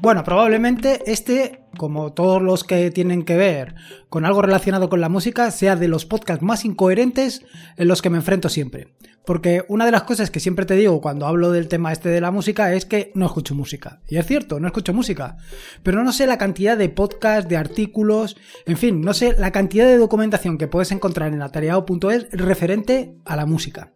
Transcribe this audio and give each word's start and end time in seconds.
Bueno, 0.00 0.22
probablemente 0.22 1.02
este, 1.10 1.62
como 1.76 2.12
todos 2.12 2.40
los 2.40 2.62
que 2.62 2.92
tienen 2.92 3.24
que 3.24 3.36
ver 3.36 3.74
con 4.08 4.24
algo 4.24 4.42
relacionado 4.42 4.88
con 4.88 5.00
la 5.00 5.08
música, 5.08 5.50
sea 5.50 5.74
de 5.74 5.88
los 5.88 6.06
podcasts 6.06 6.42
más 6.42 6.64
incoherentes 6.64 7.42
en 7.76 7.88
los 7.88 8.00
que 8.00 8.08
me 8.08 8.18
enfrento 8.18 8.48
siempre. 8.48 8.94
Porque 9.24 9.64
una 9.68 9.84
de 9.86 9.90
las 9.90 10.04
cosas 10.04 10.30
que 10.30 10.38
siempre 10.38 10.66
te 10.66 10.74
digo 10.74 11.00
cuando 11.00 11.26
hablo 11.26 11.50
del 11.50 11.66
tema 11.66 11.92
este 11.92 12.10
de 12.10 12.20
la 12.20 12.30
música 12.30 12.72
es 12.72 12.86
que 12.86 13.10
no 13.16 13.26
escucho 13.26 13.56
música. 13.56 14.00
Y 14.06 14.18
es 14.18 14.26
cierto, 14.26 14.60
no 14.60 14.68
escucho 14.68 14.94
música. 14.94 15.36
Pero 15.82 16.04
no 16.04 16.12
sé 16.12 16.28
la 16.28 16.38
cantidad 16.38 16.78
de 16.78 16.88
podcasts, 16.88 17.48
de 17.48 17.56
artículos, 17.56 18.36
en 18.66 18.76
fin, 18.76 19.00
no 19.00 19.12
sé 19.14 19.34
la 19.36 19.50
cantidad 19.50 19.86
de 19.86 19.98
documentación 19.98 20.58
que 20.58 20.68
puedes 20.68 20.92
encontrar 20.92 21.34
en 21.34 21.42
atareado.es 21.42 22.30
referente 22.30 23.16
a 23.24 23.34
la 23.34 23.46
música. 23.46 23.92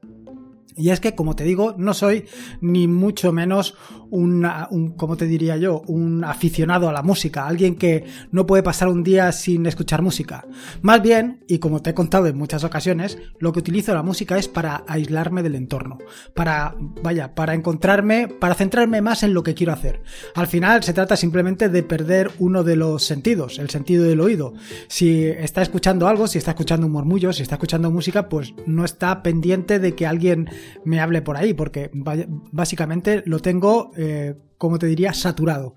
Y 0.77 0.91
es 0.91 1.01
que, 1.01 1.15
como 1.15 1.37
te 1.37 1.45
digo, 1.45 1.75
no 1.77 1.95
soy 1.95 2.27
ni 2.61 2.89
mucho 2.89 3.33
menos 3.33 3.75
un, 4.11 4.95
como 4.97 5.17
te 5.17 5.27
diría 5.27 5.57
yo, 5.57 5.83
un 5.87 6.25
aficionado 6.25 6.89
a 6.89 6.93
la 6.93 7.03
música, 7.03 7.47
alguien 7.47 7.77
que 7.77 8.05
no 8.31 8.47
puede 8.47 8.63
pasar 8.63 8.89
un 8.89 9.03
día 9.03 9.33
sin 9.33 9.67
escuchar 9.67 10.03
música. 10.03 10.47
Más 10.83 11.03
bien, 11.03 11.45
y 11.49 11.59
como 11.59 11.81
te 11.81 11.91
he 11.91 11.95
contado 11.95 12.27
en 12.27 12.37
muchas 12.37 12.65
ocasiones, 12.65 13.19
lo 13.39 13.53
que 13.53 13.61
utilizo 13.61 13.95
la 13.95 14.03
música 14.03 14.39
es 14.39 14.49
para 14.49 14.85
aislarme 14.87 15.43
del 15.43 15.55
entorno, 15.55 15.99
para, 16.35 16.75
vaya, 17.03 17.35
para 17.35 17.55
encontrarme, 17.55 18.29
para 18.29 18.55
centrarme 18.55 19.01
más 19.01 19.23
en 19.23 19.35
lo 19.35 19.43
que 19.43 19.55
quiero 19.55 19.73
hacer. 19.73 20.03
Al 20.35 20.47
final 20.47 20.83
se 20.83 20.93
trata 20.93 21.17
simplemente 21.17 21.69
de 21.69 21.83
perder 21.83 22.31
uno 22.39 22.65
de 22.65 22.77
los 22.77 23.05
sentidos, 23.05 23.59
el 23.59 23.71
sentido 23.71 24.05
del 24.05 24.21
oído. 24.21 24.55
Si 24.89 25.25
está 25.25 25.63
escuchando 25.63 26.07
algo, 26.07 26.27
si 26.27 26.39
está 26.39 26.53
escuchando 26.53 26.87
un 26.87 26.93
murmullo, 26.93 27.33
si 27.33 27.43
está 27.43 27.55
escuchando 27.55 27.91
música, 27.91 28.29
pues 28.29 28.55
no 28.67 28.85
está 28.85 29.23
pendiente 29.23 29.79
de 29.79 29.95
que 29.95 30.07
alguien 30.07 30.51
me 30.85 31.01
hable 31.01 31.23
por 31.23 31.37
ahí, 31.37 31.55
porque 31.55 31.91
básicamente 31.93 33.23
lo 33.27 33.41
tengo, 33.41 33.93
eh, 33.97 34.35
como 34.59 34.79
te 34.79 34.87
diría, 34.87 35.13
saturado. 35.15 35.75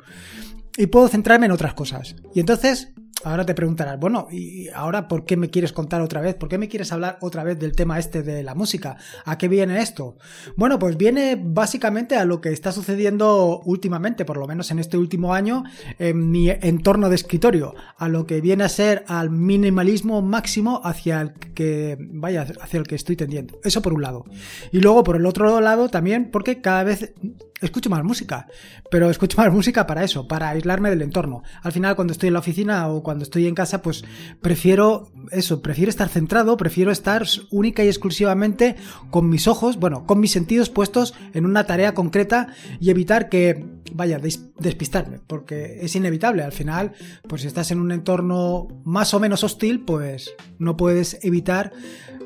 Y 0.78 0.88
puedo 0.88 1.08
centrarme 1.08 1.46
en 1.46 1.52
otras 1.52 1.74
cosas. 1.74 2.16
Y 2.34 2.40
entonces 2.40 2.94
ahora 3.26 3.46
te 3.46 3.56
preguntarás, 3.56 4.00
bueno, 4.00 4.28
¿y 4.32 4.70
ahora 4.70 5.08
por 5.08 5.26
qué 5.26 5.36
me 5.36 5.50
quieres 5.50 5.74
contar 5.74 6.02
otra 6.02 6.22
vez? 6.22 6.36
¿Por 6.36 6.48
qué 6.48 6.58
me 6.58 6.68
quieres 6.68 6.92
hablar 6.92 7.18
otra 7.22 7.44
vez 7.44 7.60
del 7.60 7.76
tema 7.76 7.98
este 7.98 8.22
de 8.22 8.44
la 8.44 8.54
música? 8.54 8.98
¿A 9.26 9.38
qué 9.38 9.48
viene 9.48 9.82
esto? 9.82 10.18
Bueno, 10.56 10.78
pues 10.78 10.96
viene 10.96 11.36
básicamente 11.42 12.16
a 12.16 12.26
lo 12.26 12.40
que 12.40 12.50
está 12.50 12.72
sucediendo 12.72 13.62
últimamente, 13.66 14.26
por 14.26 14.38
lo 14.38 14.46
menos 14.46 14.70
en 14.70 14.80
este 14.80 14.98
último 14.98 15.34
año, 15.34 15.64
en 15.98 16.30
mi 16.30 16.50
entorno 16.50 17.10
de 17.10 17.16
escritorio, 17.16 17.74
a 17.98 18.08
lo 18.10 18.28
que 18.28 18.42
viene 18.42 18.64
a 18.64 18.70
ser 18.70 19.04
al 19.08 19.32
minimalismo 19.32 20.22
máximo 20.22 20.82
hacia 20.84 21.22
el 21.22 21.34
que, 21.34 21.98
vaya, 22.00 22.46
hacia 22.62 22.78
el 22.78 22.86
que 22.86 22.96
estoy 22.96 23.16
tendiendo. 23.16 23.60
Eso 23.64 23.82
por 23.82 23.94
un 23.94 24.04
lado. 24.04 24.26
Y 24.72 24.82
luego 24.82 25.04
por 25.04 25.16
el 25.16 25.26
otro 25.26 25.60
lado 25.62 25.90
también, 25.90 26.30
porque 26.30 26.62
cada 26.62 26.84
vez 26.84 27.14
escucho 27.62 27.90
más 27.90 28.04
música, 28.04 28.48
pero 28.92 29.10
escucho 29.10 29.38
más 29.42 29.52
música 29.52 29.88
para 29.88 30.04
eso, 30.04 30.28
para 30.28 30.50
aislarme 30.50 30.90
del 30.90 31.02
entorno. 31.02 31.44
Al 31.62 31.72
final, 31.72 31.96
cuando 31.96 32.14
estoy 32.14 32.28
en 32.28 32.34
la 32.34 32.40
oficina 32.40 32.88
o 32.90 33.04
cuando 33.04 33.24
estoy 33.24 33.48
en 33.48 33.56
casa, 33.56 33.82
pues 33.82 34.04
prefiero 34.42 35.12
eso, 35.32 35.62
prefiero 35.62 35.90
estar 35.90 36.10
centrado, 36.10 36.58
prefiero 36.58 36.92
estar 36.92 37.26
única 37.52 37.84
y 37.84 37.88
exclusivamente 37.88 38.76
con 39.10 39.30
mis 39.30 39.48
ojos, 39.48 39.78
bueno, 39.78 40.06
con 40.06 40.20
mis 40.20 40.32
sentidos 40.32 40.70
puestos 40.70 41.14
en 41.34 41.46
una 41.46 41.66
tarea 41.66 41.94
concreta 41.94 42.48
y 42.80 42.90
evitar 42.90 43.30
que, 43.30 43.66
vaya, 43.94 44.20
despistarme, 44.20 45.20
porque 45.26 45.80
es 45.82 45.96
inevitable. 45.96 46.44
Al 46.44 46.52
final, 46.52 46.94
pues 47.28 47.42
si 47.42 47.48
estás 47.48 47.72
en 47.72 47.80
un 47.80 47.92
entorno 47.92 48.68
más 48.84 49.14
o 49.14 49.20
menos 49.20 49.44
hostil, 49.44 49.82
pues 49.82 50.34
no 50.60 50.78
puedes 50.78 51.20
evitar 51.24 51.72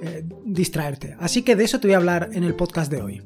eh, 0.02 0.23
distraerte. 0.45 1.16
Así 1.19 1.41
que 1.41 1.55
de 1.55 1.64
eso 1.64 1.80
te 1.80 1.88
voy 1.88 1.93
a 1.93 1.97
hablar 1.97 2.30
en 2.33 2.43
el 2.43 2.55
podcast 2.55 2.91
de 2.91 3.02
hoy. 3.02 3.21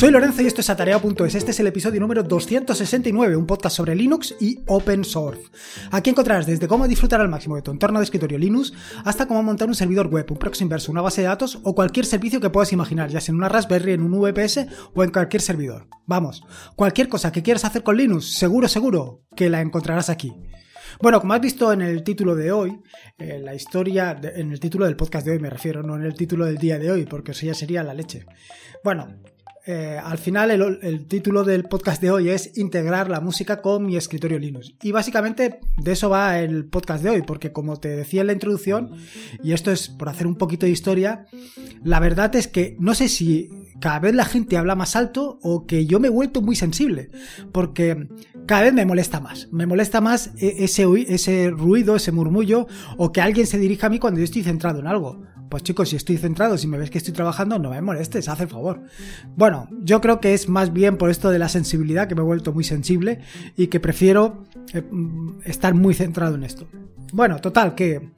Soy 0.00 0.10
Lorenzo 0.10 0.40
y 0.40 0.46
esto 0.46 0.62
es 0.62 0.70
Atareado.es. 0.70 1.34
Este 1.34 1.50
es 1.50 1.60
el 1.60 1.66
episodio 1.66 2.00
número 2.00 2.22
269, 2.22 3.36
un 3.36 3.46
podcast 3.46 3.76
sobre 3.76 3.94
Linux 3.94 4.34
y 4.40 4.60
Open 4.66 5.04
Source. 5.04 5.42
Aquí 5.90 6.08
encontrarás 6.08 6.46
desde 6.46 6.66
cómo 6.66 6.88
disfrutar 6.88 7.20
al 7.20 7.28
máximo 7.28 7.56
de 7.56 7.60
tu 7.60 7.70
entorno 7.70 7.98
de 7.98 8.04
escritorio 8.04 8.38
Linux 8.38 8.72
hasta 9.04 9.28
cómo 9.28 9.42
montar 9.42 9.68
un 9.68 9.74
servidor 9.74 10.06
web, 10.06 10.24
un 10.30 10.38
proxy 10.38 10.64
inverso, 10.64 10.90
una 10.90 11.02
base 11.02 11.20
de 11.20 11.26
datos 11.26 11.60
o 11.64 11.74
cualquier 11.74 12.06
servicio 12.06 12.40
que 12.40 12.48
puedas 12.48 12.72
imaginar, 12.72 13.10
ya 13.10 13.20
sea 13.20 13.32
en 13.32 13.36
una 13.36 13.50
Raspberry, 13.50 13.92
en 13.92 14.00
un 14.00 14.18
VPS 14.18 14.68
o 14.94 15.04
en 15.04 15.10
cualquier 15.10 15.42
servidor. 15.42 15.86
Vamos, 16.06 16.44
cualquier 16.76 17.10
cosa 17.10 17.30
que 17.30 17.42
quieras 17.42 17.66
hacer 17.66 17.82
con 17.82 17.98
Linux, 17.98 18.32
seguro, 18.32 18.68
seguro 18.68 19.26
que 19.36 19.50
la 19.50 19.60
encontrarás 19.60 20.08
aquí. 20.08 20.32
Bueno, 21.02 21.20
como 21.20 21.34
has 21.34 21.42
visto 21.42 21.74
en 21.74 21.82
el 21.82 22.02
título 22.04 22.34
de 22.34 22.52
hoy, 22.52 22.80
eh, 23.18 23.38
la 23.38 23.54
historia, 23.54 24.18
en 24.22 24.50
el 24.50 24.60
título 24.60 24.86
del 24.86 24.96
podcast 24.96 25.26
de 25.26 25.32
hoy 25.32 25.40
me 25.40 25.50
refiero, 25.50 25.82
no 25.82 25.94
en 25.96 26.04
el 26.04 26.14
título 26.14 26.46
del 26.46 26.56
día 26.56 26.78
de 26.78 26.90
hoy, 26.90 27.04
porque 27.04 27.32
eso 27.32 27.44
ya 27.44 27.52
sería 27.52 27.82
la 27.82 27.92
leche. 27.92 28.24
Bueno, 28.82 29.06
eh, 29.66 30.00
al 30.02 30.18
final 30.18 30.50
el, 30.50 31.06
título 31.06 31.44
del 31.44 31.64
podcast 31.64 32.00
de 32.00 32.10
hoy 32.10 32.30
es 32.30 32.56
integrar 32.56 33.10
la 33.10 33.20
música 33.20 33.60
con 33.60 33.84
mi 33.84 33.96
escritorio 33.96 34.38
Linux. 34.38 34.74
Y 34.82 34.92
básicamente 34.92 35.60
de 35.76 35.92
eso 35.92 36.08
va 36.08 36.38
el 36.38 36.64
podcast 36.64 37.04
de 37.04 37.10
hoy, 37.10 37.22
porque 37.22 37.52
como 37.52 37.78
te 37.78 37.88
decía 37.88 38.22
en 38.22 38.28
la 38.28 38.32
introducción, 38.32 38.92
y 39.42 39.52
esto 39.52 39.70
es 39.70 39.88
por 39.88 40.08
hacer 40.08 40.26
un 40.26 40.36
poquito 40.36 40.66
de 40.66 40.72
historia, 40.72 41.26
la 41.84 42.00
verdad 42.00 42.34
es 42.36 42.48
que 42.48 42.76
no 42.78 42.94
sé 42.94 43.08
si 43.08 43.50
cada 43.80 43.98
vez 43.98 44.14
la 44.14 44.24
gente 44.24 44.56
habla 44.56 44.74
más 44.74 44.96
alto 44.96 45.38
o 45.42 45.66
que 45.66 45.86
yo 45.86 46.00
me 46.00 46.08
he 46.08 46.10
vuelto 46.10 46.40
muy 46.40 46.56
sensible, 46.56 47.10
porque 47.52 48.08
cada 48.46 48.62
vez 48.62 48.72
me 48.72 48.86
molesta 48.86 49.20
más, 49.20 49.48
me 49.52 49.66
molesta 49.66 50.00
más 50.00 50.32
e, 50.38 50.64
ese, 50.64 50.86
ese 51.08 51.50
ruido, 51.50 51.96
ese 51.96 52.12
murmullo, 52.12 52.66
o 52.96 53.12
que 53.12 53.20
alguien 53.20 53.46
se 53.46 53.58
dirija 53.58 53.88
a 53.88 53.90
mí 53.90 53.98
cuando 53.98 54.20
yo 54.20 54.24
estoy 54.24 54.42
centrado 54.42 54.80
en 54.80 54.86
algo. 54.86 55.22
Pues 55.50 55.64
chicos, 55.64 55.88
si 55.88 55.96
estoy 55.96 56.16
centrado, 56.16 56.56
si 56.56 56.68
me 56.68 56.78
ves 56.78 56.90
que 56.90 56.98
estoy 56.98 57.12
trabajando, 57.12 57.58
no 57.58 57.70
me 57.70 57.82
molestes, 57.82 58.28
haz 58.28 58.40
el 58.40 58.48
favor. 58.48 58.82
Bueno, 59.36 59.68
yo 59.82 60.00
creo 60.00 60.20
que 60.20 60.32
es 60.32 60.48
más 60.48 60.72
bien 60.72 60.96
por 60.96 61.10
esto 61.10 61.28
de 61.28 61.40
la 61.40 61.48
sensibilidad 61.48 62.06
que 62.06 62.14
me 62.14 62.20
he 62.20 62.24
vuelto 62.24 62.52
muy 62.52 62.62
sensible 62.62 63.20
y 63.56 63.66
que 63.66 63.80
prefiero 63.80 64.44
eh, 64.72 64.80
mm, 64.80 65.40
estar 65.44 65.74
muy 65.74 65.94
centrado 65.94 66.36
en 66.36 66.44
esto. 66.44 66.68
Bueno, 67.12 67.40
total, 67.40 67.74
que 67.74 68.12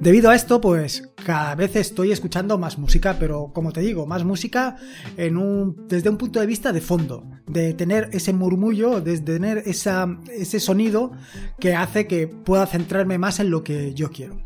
Debido 0.00 0.30
a 0.30 0.36
esto, 0.36 0.60
pues 0.60 1.10
cada 1.24 1.56
vez 1.56 1.74
estoy 1.74 2.12
escuchando 2.12 2.56
más 2.56 2.78
música, 2.78 3.16
pero 3.18 3.50
como 3.52 3.72
te 3.72 3.80
digo, 3.80 4.06
más 4.06 4.22
música 4.22 4.76
desde 5.16 6.08
un 6.08 6.16
punto 6.16 6.38
de 6.38 6.46
vista 6.46 6.72
de 6.72 6.80
fondo, 6.80 7.24
de 7.48 7.74
tener 7.74 8.08
ese 8.12 8.32
murmullo, 8.32 9.00
de 9.00 9.18
tener 9.18 9.64
ese 9.66 10.60
sonido 10.60 11.12
que 11.58 11.74
hace 11.74 12.06
que 12.06 12.28
pueda 12.28 12.66
centrarme 12.66 13.18
más 13.18 13.40
en 13.40 13.50
lo 13.50 13.64
que 13.64 13.92
yo 13.94 14.10
quiero. 14.10 14.38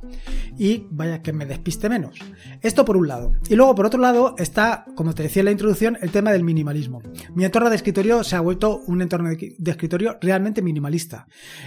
Y 0.58 0.86
vaya 0.90 1.22
que 1.22 1.32
me 1.32 1.46
despiste 1.46 1.88
menos. 1.88 2.18
Esto 2.60 2.84
por 2.84 2.96
un 2.96 3.08
lado. 3.08 3.32
Y 3.48 3.56
luego 3.56 3.74
por 3.74 3.86
otro 3.86 4.00
lado 4.00 4.34
está, 4.38 4.84
como 4.94 5.14
te 5.14 5.22
decía 5.22 5.40
en 5.40 5.46
la 5.46 5.52
introducción, 5.52 5.98
el 6.00 6.10
tema 6.10 6.32
del 6.32 6.44
minimalismo. 6.44 7.02
Mi 7.34 7.44
entorno 7.44 7.70
de 7.70 7.76
escritorio 7.76 8.22
se 8.22 8.36
ha 8.36 8.40
vuelto 8.40 8.82
un 8.86 9.02
entorno 9.02 9.30
de 9.30 9.70
escritorio 9.70 10.18
realmente 10.20 10.62
minimalista. 10.62 11.26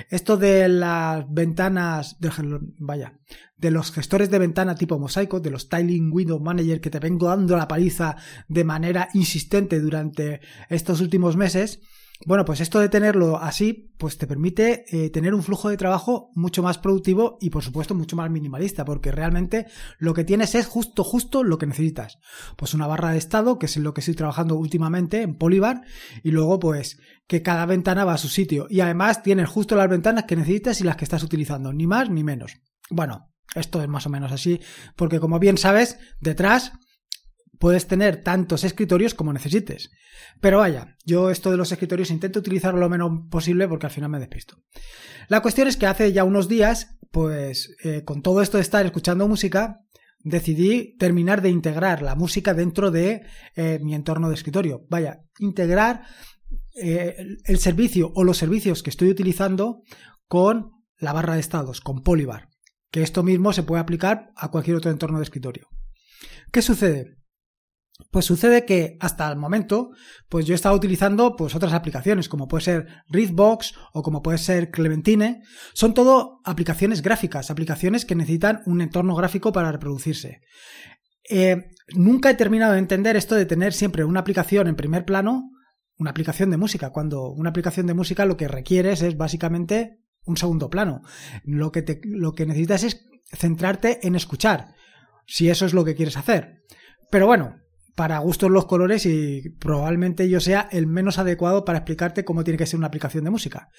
Esto 0.10 0.38
de 0.38 0.70
las 0.70 1.26
ventanas, 1.30 2.20
de, 2.20 2.32
vaya, 2.80 3.20
de 3.58 3.72
los 3.72 3.92
gestores 3.92 4.30
de 4.30 4.40
ventana 4.40 4.76
tipo 4.76 5.00
mosaico, 5.00 5.40
de 5.40 5.52
los 5.52 5.70
Tiling 5.70 6.12
Window 6.12 6.40
Manager 6.40 6.82
que 6.82 6.90
te 6.90 7.00
vengo 7.00 7.28
dando 7.28 7.58
la 7.58 7.68
paliza 7.68 8.16
de 8.48 8.64
manera 8.64 9.10
insistente 9.14 9.80
durante 9.80 10.42
estos 10.70 11.02
últimos 11.02 11.38
meses, 11.38 11.82
bueno, 12.24 12.46
pues 12.46 12.62
esto 12.62 12.80
de 12.80 12.88
tenerlo 12.88 13.38
así, 13.38 13.94
pues 13.98 14.18
te 14.18 14.26
permite 14.26 14.86
eh, 14.90 15.10
tener 15.10 15.34
un 15.34 15.44
flujo 15.44 15.70
de 15.70 15.76
trabajo 15.76 16.32
mucho 16.34 16.64
más 16.64 16.78
productivo 16.78 17.38
y 17.42 17.50
por 17.50 17.62
supuesto 17.62 17.94
mucho 17.94 18.16
más 18.16 18.32
minimalista, 18.32 18.86
porque 18.86 19.12
realmente 19.12 19.68
lo 20.00 20.14
que 20.14 20.24
tienes 20.24 20.56
es 20.56 20.66
justo, 20.66 21.04
justo 21.04 21.44
lo 21.44 21.58
que 21.58 21.66
necesitas. 21.66 22.20
Pues 22.56 22.74
una 22.74 22.88
barra 22.88 23.12
de 23.12 23.18
estado, 23.18 23.60
que 23.60 23.66
es 23.66 23.76
lo 23.76 23.94
que 23.94 24.00
estoy 24.00 24.16
trabajando 24.16 24.56
últimamente 24.56 25.22
en 25.24 25.36
Polybar, 25.38 25.82
y 26.24 26.32
luego 26.32 26.58
pues 26.58 27.00
que 27.28 27.42
cada 27.42 27.66
ventana 27.66 28.06
va 28.06 28.14
a 28.14 28.18
su 28.18 28.30
sitio. 28.30 28.68
Y 28.70 28.80
además 28.80 29.22
tienes 29.22 29.50
justo 29.50 29.76
las 29.76 29.90
ventanas 29.90 30.24
que 30.24 30.38
necesitas 30.38 30.80
y 30.80 30.86
las 30.86 30.96
que 30.96 31.04
estás 31.04 31.24
utilizando, 31.24 31.74
ni 31.74 31.86
más 31.86 32.10
ni 32.10 32.24
menos. 32.24 32.54
Bueno, 32.90 33.34
esto 33.56 33.82
es 33.82 33.90
más 33.90 34.06
o 34.06 34.10
menos 34.10 34.32
así, 34.32 34.62
porque 34.96 35.20
como 35.20 35.40
bien 35.40 35.58
sabes, 35.58 36.00
detrás 36.22 36.72
puedes 37.60 37.88
tener 37.88 38.24
tantos 38.24 38.64
escritorios 38.64 39.14
como 39.14 39.34
necesites. 39.34 39.92
Pero 40.42 40.60
vaya, 40.60 40.96
yo 41.06 41.30
esto 41.30 41.52
de 41.52 41.58
los 41.58 41.72
escritorios 41.72 42.12
intento 42.12 42.40
utilizarlo 42.40 42.80
lo 42.80 42.90
menos 42.90 43.12
posible 43.30 43.68
porque 43.68 43.88
al 43.88 43.92
final 43.92 44.10
me 44.10 44.20
despisto. 44.20 44.58
La 45.28 45.42
cuestión 45.42 45.68
es 45.68 45.78
que 45.78 45.88
hace 45.88 46.14
ya 46.14 46.24
unos 46.24 46.48
días, 46.48 46.98
pues 47.12 47.76
eh, 47.84 48.04
con 48.04 48.22
todo 48.22 48.42
esto 48.42 48.58
de 48.58 48.64
estar 48.64 48.86
escuchando 48.86 49.28
música, 49.28 49.82
decidí 50.20 50.96
terminar 50.98 51.42
de 51.42 51.50
integrar 51.50 52.02
la 52.02 52.16
música 52.16 52.54
dentro 52.54 52.92
de 52.92 53.24
eh, 53.56 53.80
mi 53.82 53.94
entorno 53.96 54.30
de 54.30 54.36
escritorio. 54.36 54.86
Vaya, 54.90 55.22
integrar 55.40 56.04
eh, 56.82 57.16
el 57.44 57.60
servicio 57.60 58.12
o 58.16 58.24
los 58.24 58.38
servicios 58.38 58.84
que 58.84 58.90
estoy 58.90 59.10
utilizando 59.10 59.84
con 60.28 60.72
la 60.98 61.14
barra 61.14 61.36
de 61.36 61.42
estados, 61.42 61.82
con 61.82 62.02
Polybar 62.02 62.50
que 62.96 63.04
esto 63.04 63.24
mismo 63.24 63.52
se 63.52 63.64
puede 63.64 63.82
aplicar 63.82 64.32
a 64.38 64.50
cualquier 64.52 64.78
otro 64.78 64.90
entorno 64.90 65.18
de 65.18 65.26
escritorio. 65.26 65.68
¿Qué 66.54 66.62
sucede? 66.62 67.18
Pues 68.12 68.26
sucede 68.26 68.66
que 68.66 68.98
hasta 69.00 69.30
el 69.30 69.38
momento, 69.38 69.92
pues 70.28 70.46
yo 70.46 70.54
he 70.54 70.56
estado 70.56 70.76
utilizando 70.76 71.36
pues 71.38 71.56
otras 71.56 71.72
aplicaciones, 71.72 72.28
como 72.28 72.48
puede 72.48 72.64
ser 72.64 72.88
Readbox 73.08 73.74
o 73.94 74.04
como 74.04 74.22
puede 74.22 74.38
ser 74.38 74.70
Clementine. 74.70 75.44
Son 75.74 75.94
todo 75.94 76.42
aplicaciones 76.44 77.02
gráficas, 77.02 77.50
aplicaciones 77.50 78.06
que 78.06 78.16
necesitan 78.16 78.62
un 78.66 78.82
entorno 78.82 79.16
gráfico 79.16 79.54
para 79.54 79.72
reproducirse. 79.72 80.42
Eh, 81.30 81.70
nunca 81.96 82.30
he 82.30 82.36
terminado 82.36 82.74
de 82.74 82.80
entender 82.80 83.16
esto 83.16 83.36
de 83.36 83.46
tener 83.46 83.72
siempre 83.72 84.04
una 84.04 84.20
aplicación 84.20 84.68
en 84.68 84.76
primer 84.76 85.06
plano, 85.06 85.52
una 85.98 86.12
aplicación 86.12 86.52
de 86.52 86.58
música, 86.58 86.90
cuando 86.90 87.30
una 87.30 87.50
aplicación 87.52 87.88
de 87.88 87.94
música 87.94 88.26
lo 88.26 88.36
que 88.36 88.50
requieres 88.50 89.02
es 89.02 89.16
básicamente 89.16 90.02
un 90.26 90.36
segundo 90.36 90.70
plano. 90.70 91.02
Lo 91.46 91.72
que, 91.72 91.82
te, 91.82 92.02
lo 92.04 92.34
que 92.34 92.46
necesitas 92.46 92.84
es 92.84 93.06
centrarte 93.32 94.06
en 94.06 94.16
escuchar, 94.16 94.76
si 95.26 95.50
eso 95.50 95.66
es 95.66 95.74
lo 95.74 95.86
que 95.86 95.96
quieres 95.96 96.18
hacer. 96.18 96.64
Pero 97.10 97.28
bueno, 97.28 97.62
para 97.96 98.20
gustos 98.20 98.52
los 98.52 98.66
colores 98.66 99.06
y 99.06 99.50
probablemente 99.60 100.30
yo 100.30 100.40
sea 100.42 100.68
el 100.72 100.86
menos 100.86 101.18
adecuado 101.18 101.64
para 101.64 101.80
explicarte 101.80 102.26
cómo 102.26 102.44
tiene 102.44 102.58
que 102.58 102.66
ser 102.66 102.78
una 102.78 102.88
aplicación 102.88 103.24
de 103.24 103.32
música. 103.32 103.70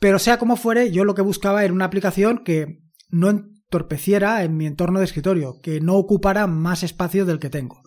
Pero 0.00 0.18
sea 0.18 0.38
como 0.38 0.56
fuere, 0.56 0.90
yo 0.90 1.04
lo 1.04 1.14
que 1.14 1.22
buscaba 1.22 1.64
era 1.64 1.74
una 1.74 1.84
aplicación 1.84 2.42
que 2.44 2.80
no 3.10 3.28
entorpeciera 3.28 4.42
en 4.44 4.56
mi 4.56 4.66
entorno 4.66 4.98
de 4.98 5.04
escritorio, 5.04 5.60
que 5.62 5.80
no 5.80 5.96
ocupara 5.96 6.46
más 6.46 6.82
espacio 6.82 7.26
del 7.26 7.38
que 7.38 7.50
tengo. 7.50 7.82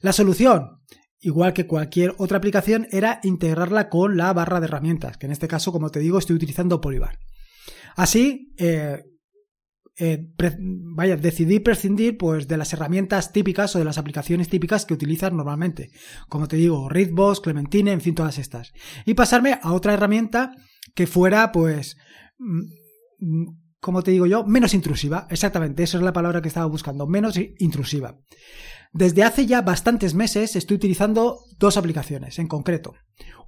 La 0.00 0.12
solución, 0.12 0.80
igual 1.20 1.52
que 1.52 1.66
cualquier 1.66 2.14
otra 2.18 2.38
aplicación, 2.38 2.88
era 2.90 3.20
integrarla 3.22 3.88
con 3.88 4.16
la 4.16 4.32
barra 4.32 4.60
de 4.60 4.66
herramientas, 4.66 5.16
que 5.16 5.26
en 5.26 5.32
este 5.32 5.46
caso, 5.46 5.70
como 5.70 5.90
te 5.90 6.00
digo, 6.00 6.18
estoy 6.18 6.36
utilizando 6.36 6.80
Polybar. 6.80 7.18
Así, 7.94 8.52
eh, 8.58 9.04
eh, 9.98 10.26
vaya, 10.94 11.16
decidí 11.16 11.60
prescindir 11.60 12.16
pues, 12.16 12.48
de 12.48 12.56
las 12.56 12.72
herramientas 12.72 13.32
típicas 13.32 13.76
o 13.76 13.78
de 13.78 13.84
las 13.84 13.98
aplicaciones 13.98 14.48
típicas 14.48 14.86
que 14.86 14.94
utilizas 14.94 15.32
normalmente. 15.32 15.90
Como 16.28 16.48
te 16.48 16.56
digo, 16.56 16.88
Readbox, 16.88 17.40
Clementine, 17.40 17.92
en 17.92 18.00
fin, 18.00 18.14
todas 18.14 18.38
estas. 18.38 18.72
Y 19.04 19.14
pasarme 19.14 19.58
a 19.62 19.72
otra 19.72 19.94
herramienta 19.94 20.52
que 20.94 21.06
fuera, 21.06 21.52
pues, 21.52 21.96
mm, 22.38 22.62
mm, 23.20 23.46
como 23.80 24.02
te 24.02 24.12
digo 24.12 24.26
yo, 24.26 24.44
menos 24.44 24.74
intrusiva. 24.74 25.26
Exactamente, 25.28 25.82
esa 25.82 25.98
es 25.98 26.04
la 26.04 26.12
palabra 26.12 26.40
que 26.40 26.48
estaba 26.48 26.66
buscando, 26.66 27.06
menos 27.06 27.38
intrusiva. 27.58 28.18
Desde 28.92 29.24
hace 29.24 29.46
ya 29.46 29.62
bastantes 29.62 30.14
meses 30.14 30.54
estoy 30.54 30.76
utilizando 30.76 31.40
dos 31.58 31.76
aplicaciones 31.76 32.38
en 32.38 32.46
concreto. 32.46 32.94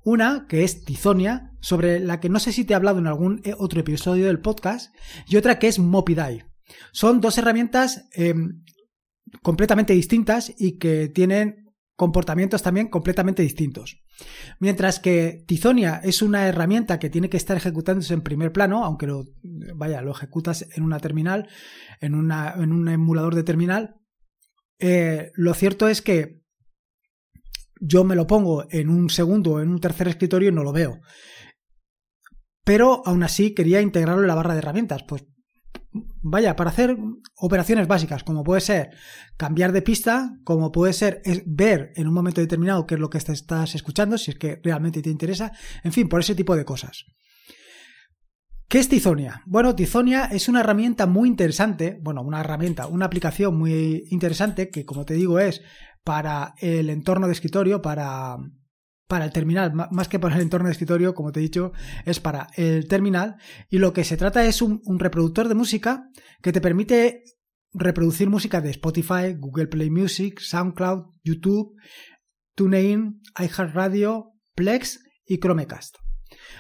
Una 0.02 0.46
que 0.48 0.64
es 0.64 0.84
Tizonia, 0.84 1.52
sobre 1.60 2.00
la 2.00 2.20
que 2.20 2.28
no 2.28 2.38
sé 2.38 2.52
si 2.52 2.64
te 2.64 2.72
he 2.72 2.76
hablado 2.76 2.98
en 2.98 3.06
algún 3.06 3.40
eh, 3.44 3.54
otro 3.58 3.80
episodio 3.80 4.26
del 4.26 4.40
podcast, 4.40 4.94
y 5.26 5.36
otra 5.36 5.58
que 5.58 5.68
es 5.68 5.78
Mopidai. 5.78 6.44
Son 6.92 7.20
dos 7.20 7.36
herramientas 7.36 8.08
em, 8.12 8.62
completamente 9.42 9.92
distintas 9.92 10.52
y 10.58 10.78
que 10.78 11.08
tienen 11.08 11.74
comportamientos 11.96 12.62
también 12.62 12.88
completamente 12.88 13.42
distintos. 13.42 14.02
Mientras 14.58 14.98
que 14.98 15.44
Tizonia 15.46 16.00
es 16.02 16.22
una 16.22 16.46
herramienta 16.46 16.98
que 16.98 17.10
tiene 17.10 17.28
que 17.28 17.36
estar 17.36 17.56
ejecutándose 17.56 18.14
en 18.14 18.22
primer 18.22 18.52
plano, 18.52 18.84
aunque 18.84 19.06
lo, 19.06 19.24
vaya, 19.76 20.02
lo 20.02 20.10
ejecutas 20.10 20.66
en 20.74 20.82
una 20.82 20.98
terminal, 20.98 21.48
en, 22.00 22.14
una, 22.14 22.54
en 22.56 22.72
un 22.72 22.88
emulador 22.88 23.34
de 23.34 23.44
terminal, 23.44 23.96
eh, 24.78 25.30
lo 25.34 25.54
cierto 25.54 25.88
es 25.88 26.02
que 26.02 26.42
yo 27.80 28.04
me 28.04 28.16
lo 28.16 28.26
pongo 28.26 28.66
en 28.70 28.88
un 28.88 29.10
segundo 29.10 29.52
o 29.52 29.60
en 29.60 29.68
un 29.68 29.80
tercer 29.80 30.08
escritorio 30.08 30.48
y 30.48 30.52
no 30.52 30.64
lo 30.64 30.72
veo. 30.72 31.00
Pero 32.64 33.02
aún 33.06 33.22
así 33.22 33.54
quería 33.54 33.82
integrarlo 33.82 34.22
en 34.22 34.28
la 34.28 34.34
barra 34.34 34.54
de 34.54 34.60
herramientas. 34.60 35.02
Pues 35.06 35.26
vaya, 36.22 36.56
para 36.56 36.70
hacer 36.70 36.96
operaciones 37.36 37.86
básicas, 37.86 38.24
como 38.24 38.42
puede 38.42 38.60
ser 38.60 38.90
cambiar 39.36 39.72
de 39.72 39.82
pista, 39.82 40.38
como 40.44 40.72
puede 40.72 40.92
ser 40.92 41.22
ver 41.46 41.92
en 41.96 42.08
un 42.08 42.14
momento 42.14 42.40
determinado 42.40 42.86
qué 42.86 42.94
es 42.94 43.00
lo 43.00 43.10
que 43.10 43.18
estás 43.18 43.74
escuchando, 43.74 44.16
si 44.16 44.30
es 44.30 44.38
que 44.38 44.60
realmente 44.62 45.02
te 45.02 45.10
interesa, 45.10 45.52
en 45.82 45.92
fin, 45.92 46.08
por 46.08 46.20
ese 46.20 46.34
tipo 46.34 46.56
de 46.56 46.64
cosas. 46.64 47.04
¿Qué 48.74 48.80
es 48.80 48.88
Tizonia? 48.88 49.40
Bueno, 49.46 49.76
Tizonia 49.76 50.24
es 50.24 50.48
una 50.48 50.58
herramienta 50.58 51.06
muy 51.06 51.28
interesante, 51.28 51.96
bueno, 52.02 52.22
una 52.22 52.40
herramienta, 52.40 52.88
una 52.88 53.06
aplicación 53.06 53.56
muy 53.56 54.02
interesante 54.10 54.68
que, 54.68 54.84
como 54.84 55.04
te 55.04 55.14
digo, 55.14 55.38
es 55.38 55.62
para 56.02 56.56
el 56.58 56.90
entorno 56.90 57.28
de 57.28 57.34
escritorio, 57.34 57.80
para, 57.80 58.36
para 59.06 59.26
el 59.26 59.30
terminal, 59.30 59.72
más 59.72 60.08
que 60.08 60.18
para 60.18 60.34
el 60.34 60.42
entorno 60.42 60.66
de 60.66 60.72
escritorio, 60.72 61.14
como 61.14 61.30
te 61.30 61.38
he 61.38 61.44
dicho, 61.44 61.70
es 62.04 62.18
para 62.18 62.48
el 62.56 62.88
terminal. 62.88 63.36
Y 63.70 63.78
lo 63.78 63.92
que 63.92 64.02
se 64.02 64.16
trata 64.16 64.44
es 64.44 64.60
un, 64.60 64.82
reproductor 64.98 65.46
de 65.46 65.54
música 65.54 66.08
que 66.42 66.50
te 66.50 66.60
permite 66.60 67.22
reproducir 67.74 68.28
música 68.28 68.60
de 68.60 68.70
Spotify, 68.70 69.36
Google 69.38 69.68
Play 69.68 69.90
Music, 69.90 70.40
SoundCloud, 70.40 71.12
YouTube, 71.22 71.76
TuneIn, 72.56 73.22
iHeartRadio, 73.38 74.32
Plex 74.56 74.98
y 75.26 75.38
Chromecast. 75.38 75.94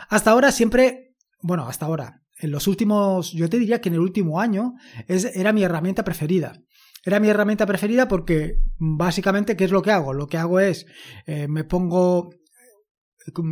Hasta 0.08 0.30
ahora 0.30 0.52
siempre, 0.52 1.13
bueno, 1.46 1.68
hasta 1.68 1.84
ahora, 1.84 2.22
en 2.38 2.50
los 2.50 2.66
últimos, 2.66 3.32
yo 3.32 3.50
te 3.50 3.58
diría 3.58 3.82
que 3.82 3.90
en 3.90 3.96
el 3.96 4.00
último 4.00 4.40
año 4.40 4.76
es, 5.08 5.26
era 5.26 5.52
mi 5.52 5.62
herramienta 5.62 6.02
preferida. 6.02 6.58
Era 7.04 7.20
mi 7.20 7.28
herramienta 7.28 7.66
preferida 7.66 8.08
porque 8.08 8.60
básicamente, 8.78 9.54
¿qué 9.54 9.64
es 9.64 9.70
lo 9.70 9.82
que 9.82 9.90
hago? 9.90 10.14
Lo 10.14 10.26
que 10.26 10.38
hago 10.38 10.58
es, 10.58 10.86
eh, 11.26 11.46
me 11.46 11.64
pongo, 11.64 12.30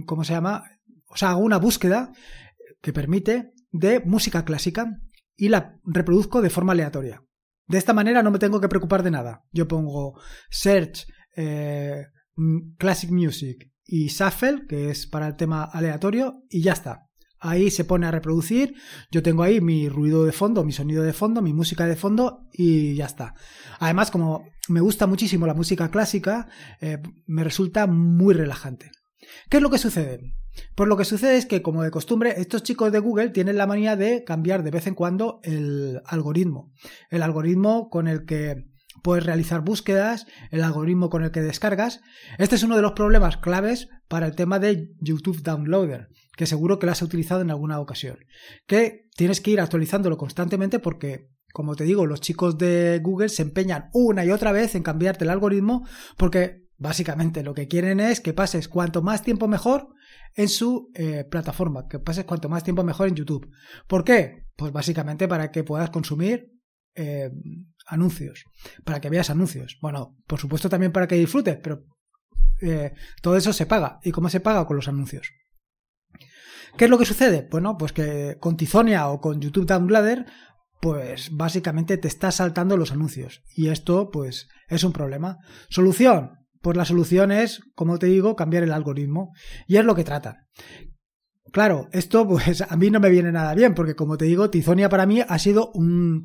¿cómo 0.06 0.24
se 0.24 0.32
llama? 0.32 0.64
O 1.06 1.18
sea, 1.18 1.32
hago 1.32 1.42
una 1.42 1.58
búsqueda 1.58 2.12
que 2.80 2.94
permite 2.94 3.52
de 3.72 4.00
música 4.00 4.46
clásica 4.46 4.98
y 5.36 5.50
la 5.50 5.78
reproduzco 5.84 6.40
de 6.40 6.48
forma 6.48 6.72
aleatoria. 6.72 7.22
De 7.66 7.76
esta 7.76 7.92
manera 7.92 8.22
no 8.22 8.30
me 8.30 8.38
tengo 8.38 8.58
que 8.58 8.70
preocupar 8.70 9.02
de 9.02 9.10
nada. 9.10 9.44
Yo 9.52 9.68
pongo 9.68 10.18
search 10.48 11.06
eh, 11.36 12.06
classic 12.78 13.10
music 13.10 13.70
y 13.84 14.06
shuffle, 14.06 14.66
que 14.66 14.88
es 14.88 15.06
para 15.06 15.26
el 15.26 15.36
tema 15.36 15.64
aleatorio, 15.64 16.42
y 16.48 16.62
ya 16.62 16.72
está. 16.72 17.10
Ahí 17.44 17.72
se 17.72 17.84
pone 17.84 18.06
a 18.06 18.12
reproducir. 18.12 18.76
Yo 19.10 19.20
tengo 19.20 19.42
ahí 19.42 19.60
mi 19.60 19.88
ruido 19.88 20.24
de 20.24 20.30
fondo, 20.30 20.62
mi 20.62 20.70
sonido 20.70 21.02
de 21.02 21.12
fondo, 21.12 21.42
mi 21.42 21.52
música 21.52 21.86
de 21.86 21.96
fondo 21.96 22.46
y 22.52 22.94
ya 22.94 23.06
está. 23.06 23.34
Además, 23.80 24.12
como 24.12 24.44
me 24.68 24.80
gusta 24.80 25.08
muchísimo 25.08 25.44
la 25.44 25.54
música 25.54 25.90
clásica, 25.90 26.46
eh, 26.80 26.98
me 27.26 27.42
resulta 27.42 27.88
muy 27.88 28.32
relajante. 28.32 28.92
¿Qué 29.50 29.56
es 29.56 29.62
lo 29.62 29.70
que 29.70 29.78
sucede? 29.78 30.20
Pues 30.76 30.88
lo 30.88 30.96
que 30.96 31.04
sucede 31.04 31.36
es 31.36 31.46
que, 31.46 31.62
como 31.62 31.82
de 31.82 31.90
costumbre, 31.90 32.34
estos 32.36 32.62
chicos 32.62 32.92
de 32.92 33.00
Google 33.00 33.30
tienen 33.30 33.56
la 33.56 33.66
manía 33.66 33.96
de 33.96 34.22
cambiar 34.22 34.62
de 34.62 34.70
vez 34.70 34.86
en 34.86 34.94
cuando 34.94 35.40
el 35.42 36.00
algoritmo. 36.06 36.72
El 37.10 37.22
algoritmo 37.22 37.88
con 37.88 38.06
el 38.06 38.24
que 38.24 38.66
puedes 39.02 39.26
realizar 39.26 39.62
búsquedas, 39.62 40.26
el 40.52 40.62
algoritmo 40.62 41.10
con 41.10 41.24
el 41.24 41.32
que 41.32 41.40
descargas. 41.40 42.02
Este 42.38 42.54
es 42.54 42.62
uno 42.62 42.76
de 42.76 42.82
los 42.82 42.92
problemas 42.92 43.38
claves 43.38 43.88
para 44.06 44.26
el 44.26 44.36
tema 44.36 44.60
de 44.60 44.92
YouTube 45.00 45.42
Downloader 45.42 46.08
que 46.36 46.46
seguro 46.46 46.78
que 46.78 46.86
lo 46.86 46.92
has 46.92 47.02
utilizado 47.02 47.42
en 47.42 47.50
alguna 47.50 47.80
ocasión. 47.80 48.18
Que 48.66 49.08
tienes 49.16 49.40
que 49.40 49.50
ir 49.50 49.60
actualizándolo 49.60 50.16
constantemente 50.16 50.78
porque, 50.78 51.28
como 51.52 51.76
te 51.76 51.84
digo, 51.84 52.06
los 52.06 52.20
chicos 52.20 52.58
de 52.58 53.00
Google 53.02 53.28
se 53.28 53.42
empeñan 53.42 53.90
una 53.92 54.24
y 54.24 54.30
otra 54.30 54.52
vez 54.52 54.74
en 54.74 54.82
cambiarte 54.82 55.24
el 55.24 55.30
algoritmo 55.30 55.86
porque 56.16 56.62
básicamente 56.78 57.42
lo 57.42 57.54
que 57.54 57.68
quieren 57.68 58.00
es 58.00 58.20
que 58.20 58.32
pases 58.32 58.68
cuanto 58.68 59.02
más 59.02 59.22
tiempo 59.22 59.46
mejor 59.46 59.88
en 60.34 60.48
su 60.48 60.90
eh, 60.94 61.24
plataforma, 61.30 61.86
que 61.88 61.98
pases 61.98 62.24
cuanto 62.24 62.48
más 62.48 62.64
tiempo 62.64 62.82
mejor 62.82 63.08
en 63.08 63.14
YouTube. 63.14 63.50
¿Por 63.86 64.02
qué? 64.02 64.46
Pues 64.56 64.72
básicamente 64.72 65.28
para 65.28 65.50
que 65.50 65.64
puedas 65.64 65.90
consumir 65.90 66.50
eh, 66.94 67.30
anuncios, 67.86 68.44
para 68.84 69.00
que 69.00 69.10
veas 69.10 69.30
anuncios. 69.30 69.78
Bueno, 69.80 70.16
por 70.26 70.40
supuesto 70.40 70.68
también 70.68 70.92
para 70.92 71.06
que 71.06 71.14
disfrutes, 71.16 71.58
pero 71.62 71.84
eh, 72.60 72.92
todo 73.20 73.36
eso 73.36 73.52
se 73.52 73.66
paga. 73.66 73.98
¿Y 74.02 74.10
cómo 74.10 74.28
se 74.28 74.40
paga? 74.40 74.66
Con 74.66 74.76
los 74.76 74.88
anuncios. 74.88 75.30
¿Qué 76.76 76.84
es 76.84 76.90
lo 76.90 76.98
que 76.98 77.04
sucede? 77.04 77.48
Bueno, 77.50 77.76
pues 77.76 77.92
que 77.92 78.36
con 78.40 78.56
Tizonia 78.56 79.08
o 79.08 79.20
con 79.20 79.40
YouTube 79.40 79.66
Downloader, 79.66 80.26
pues 80.80 81.30
básicamente 81.32 81.96
te 81.98 82.08
está 82.08 82.30
saltando 82.30 82.76
los 82.76 82.92
anuncios. 82.92 83.42
Y 83.54 83.68
esto, 83.68 84.10
pues, 84.10 84.48
es 84.68 84.82
un 84.84 84.92
problema. 84.92 85.38
Solución. 85.68 86.38
Pues 86.60 86.76
la 86.76 86.84
solución 86.84 87.32
es, 87.32 87.60
como 87.74 87.98
te 87.98 88.06
digo, 88.06 88.36
cambiar 88.36 88.62
el 88.62 88.72
algoritmo. 88.72 89.32
Y 89.66 89.76
es 89.76 89.84
lo 89.84 89.94
que 89.94 90.04
trata. 90.04 90.46
Claro, 91.52 91.88
esto 91.92 92.26
pues 92.26 92.62
a 92.68 92.76
mí 92.76 92.90
no 92.90 92.98
me 92.98 93.10
viene 93.10 93.30
nada 93.30 93.54
bien, 93.54 93.74
porque 93.74 93.94
como 93.94 94.16
te 94.16 94.24
digo, 94.24 94.50
Tizonia 94.50 94.88
para 94.88 95.06
mí 95.06 95.20
ha 95.26 95.38
sido 95.38 95.70
un, 95.74 96.24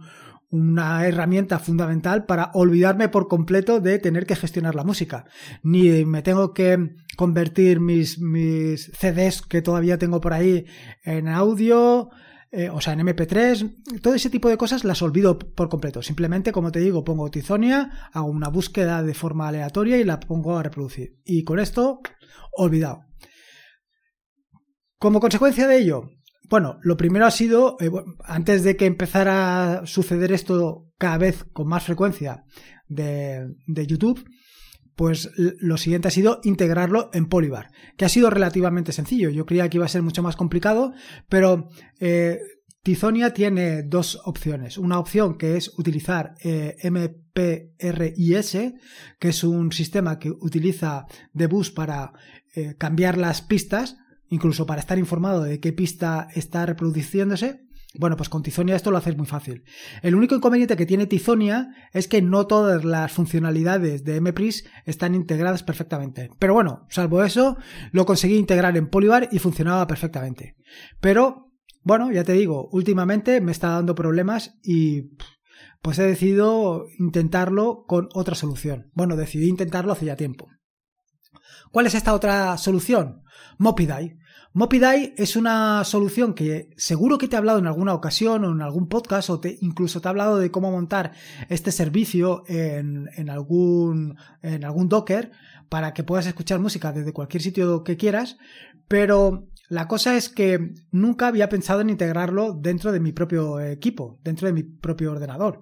una 0.50 1.06
herramienta 1.06 1.60
fundamental 1.60 2.26
para 2.26 2.52
olvidarme 2.54 3.10
por 3.10 3.28
completo 3.28 3.82
de 3.82 4.00
tener 4.00 4.26
que 4.26 4.36
gestionar 4.36 4.76
la 4.76 4.84
música. 4.84 5.26
Ni 5.64 6.06
me 6.06 6.22
tengo 6.22 6.54
que 6.54 6.96
convertir 7.18 7.80
mis, 7.80 8.18
CDs 8.98 9.42
que 9.42 9.62
todavía 9.62 9.98
tengo 9.98 10.22
por 10.22 10.34
ahí 10.34 10.66
en 11.04 11.28
audio, 11.28 12.10
eh, 12.52 12.70
o 12.70 12.80
sea, 12.80 12.94
en 12.94 13.00
MP3, 13.00 14.02
todo 14.02 14.14
ese 14.14 14.30
tipo 14.30 14.48
de 14.48 14.58
cosas 14.58 14.86
las 14.86 15.02
olvido 15.02 15.38
por 15.38 15.68
completo. 15.68 16.02
Simplemente, 16.02 16.54
como 16.54 16.72
te 16.72 16.80
digo, 16.80 17.04
pongo 17.04 17.30
Tizonia, 17.30 18.10
hago 18.14 18.28
una 18.28 18.48
búsqueda 18.48 19.04
de 19.04 19.14
forma 19.14 19.50
aleatoria 19.50 19.98
y 19.98 20.06
la 20.06 20.20
pongo 20.20 20.58
a 20.58 20.64
reproducir. 20.64 21.20
Y 21.26 21.44
con 21.44 21.60
esto, 21.60 22.00
olvidado. 22.54 23.04
Como 24.98 25.20
consecuencia 25.20 25.68
de 25.68 25.78
ello, 25.78 26.10
bueno, 26.50 26.80
lo 26.82 26.98
primero 26.98 27.26
ha 27.26 27.32
sido, 27.32 27.78
eh, 27.80 27.92
antes 28.24 28.64
de 28.64 28.78
que 28.78 28.86
empezara 28.86 29.80
a 29.80 29.86
suceder 29.86 30.32
esto 30.32 30.88
cada 30.98 31.18
vez 31.18 31.44
con 31.52 31.68
más 31.68 31.84
frecuencia 31.84 32.46
de, 32.88 33.56
YouTube, 33.68 34.26
pues 34.96 35.30
lo 35.36 35.78
siguiente 35.78 36.08
ha 36.08 36.12
sido 36.12 36.40
integrarlo 36.44 37.10
en 37.14 37.28
Polybar, 37.28 37.70
que 37.98 38.06
ha 38.06 38.10
sido 38.10 38.30
relativamente 38.30 38.92
sencillo. 38.92 39.30
Yo 39.30 39.46
creía 39.46 39.70
que 39.70 39.78
iba 39.78 39.86
a 39.86 39.90
ser 39.90 40.02
mucho 40.02 40.24
más 40.24 40.36
complicado, 40.36 40.94
pero 41.30 41.70
eh, 42.00 42.40
Tizonia 42.82 43.34
tiene 43.34 43.84
dos 43.84 44.20
opciones. 44.26 44.78
Una 44.78 44.98
opción 44.98 45.38
que 45.38 45.58
es 45.58 45.78
utilizar 45.78 46.34
eh, 46.44 46.78
MPRIS, 46.90 48.58
que 49.20 49.30
es 49.30 49.44
un 49.44 49.72
sistema 49.72 50.18
que 50.18 50.32
utiliza 50.32 51.06
Debus 51.34 51.72
para 51.72 52.14
cambiar 52.80 53.20
las 53.20 53.44
pistas, 53.44 53.98
incluso 54.30 54.66
para 54.66 54.82
estar 54.82 54.98
informado 54.98 55.44
de 55.44 55.60
qué 55.60 55.74
pista 55.74 56.28
está 56.36 56.66
reproduciéndose. 56.66 57.62
Bueno, 58.00 58.18
pues 58.18 58.30
con 58.30 58.44
Tizonia 58.44 58.76
esto 58.76 58.92
lo 58.92 58.98
haces 58.98 59.18
muy 59.18 59.26
fácil. 59.26 59.64
El 60.04 60.16
único 60.16 60.36
inconveniente 60.36 60.76
que 60.76 60.86
tiene 60.86 61.08
Tizonia 61.08 61.70
es 61.94 62.08
que 62.08 62.22
no 62.22 62.46
todas 62.46 62.84
las 62.84 63.12
funcionalidades 63.12 64.04
de 64.04 64.22
MPRIS 64.22 64.66
están 64.86 65.16
integradas 65.16 65.64
perfectamente. 65.64 66.30
Pero 66.38 66.54
bueno, 66.54 66.86
salvo 66.90 67.24
eso, 67.24 67.58
lo 67.92 68.06
conseguí 68.06 68.36
integrar 68.36 68.78
en 68.78 68.90
Polybar 68.90 69.30
y 69.32 69.40
funcionaba 69.40 69.88
perfectamente. 69.88 70.56
Pero, 71.00 71.52
bueno, 71.82 72.12
ya 72.12 72.24
te 72.24 72.34
digo, 72.34 72.70
últimamente 72.72 73.42
me 73.42 73.52
está 73.52 73.70
dando 73.70 73.96
problemas 73.96 74.60
y 74.62 75.14
pues 75.82 75.98
he 76.00 76.04
decidido 76.04 76.86
intentarlo 77.00 77.86
con 77.88 78.10
otra 78.14 78.36
solución. 78.36 78.92
Bueno, 78.94 79.16
decidí 79.16 79.48
intentarlo 79.48 79.94
hace 79.94 80.06
ya 80.06 80.18
tiempo. 80.18 80.50
¿Cuál 81.78 81.86
es 81.86 81.94
esta 81.94 82.16
otra 82.16 82.58
solución? 82.58 83.22
Mopidai. 83.60 84.18
Mopidai 84.54 85.14
es 85.16 85.36
una 85.36 85.84
solución 85.84 86.34
que 86.34 86.72
seguro 86.76 87.20
que 87.20 87.28
te 87.28 87.36
he 87.36 87.38
hablado 87.38 87.60
en 87.60 87.68
alguna 87.68 87.94
ocasión 87.94 88.44
o 88.46 88.52
en 88.52 88.64
algún 88.64 88.90
podcast 88.90 89.30
o 89.30 89.40
te, 89.40 89.60
incluso 89.62 90.02
te 90.02 90.08
he 90.08 90.10
hablado 90.10 90.40
de 90.40 90.50
cómo 90.50 90.72
montar 90.72 91.12
este 91.50 91.72
servicio 91.72 92.44
en, 92.48 93.30
algún, 93.30 94.18
en 94.42 94.66
algún 94.66 94.90
Docker 94.90 95.30
para 95.70 95.94
que 95.94 96.04
puedas 96.04 96.26
escuchar 96.26 96.60
música 96.60 96.92
desde 96.92 97.14
cualquier 97.14 97.44
sitio 97.44 97.84
que 97.84 97.96
quieras, 97.96 98.40
pero 98.88 99.48
la 99.70 99.88
cosa 99.88 100.18
es 100.18 100.30
que 100.30 100.74
nunca 100.90 101.28
había 101.28 101.48
pensado 101.48 101.82
en 101.82 101.92
integrarlo 101.92 102.54
dentro 102.54 102.92
de 102.92 103.02
mi 103.02 103.12
propio 103.12 103.60
equipo, 103.60 104.20
dentro 104.24 104.48
de 104.48 104.54
mi 104.54 104.64
propio 104.64 105.12
ordenador. 105.12 105.62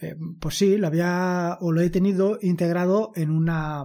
Eh, 0.00 0.16
pues 0.40 0.56
sí, 0.56 0.78
lo 0.78 0.88
había 0.88 1.58
o 1.60 1.70
lo 1.70 1.80
he 1.80 1.90
tenido 1.90 2.38
integrado 2.42 3.12
en 3.14 3.30
una 3.30 3.84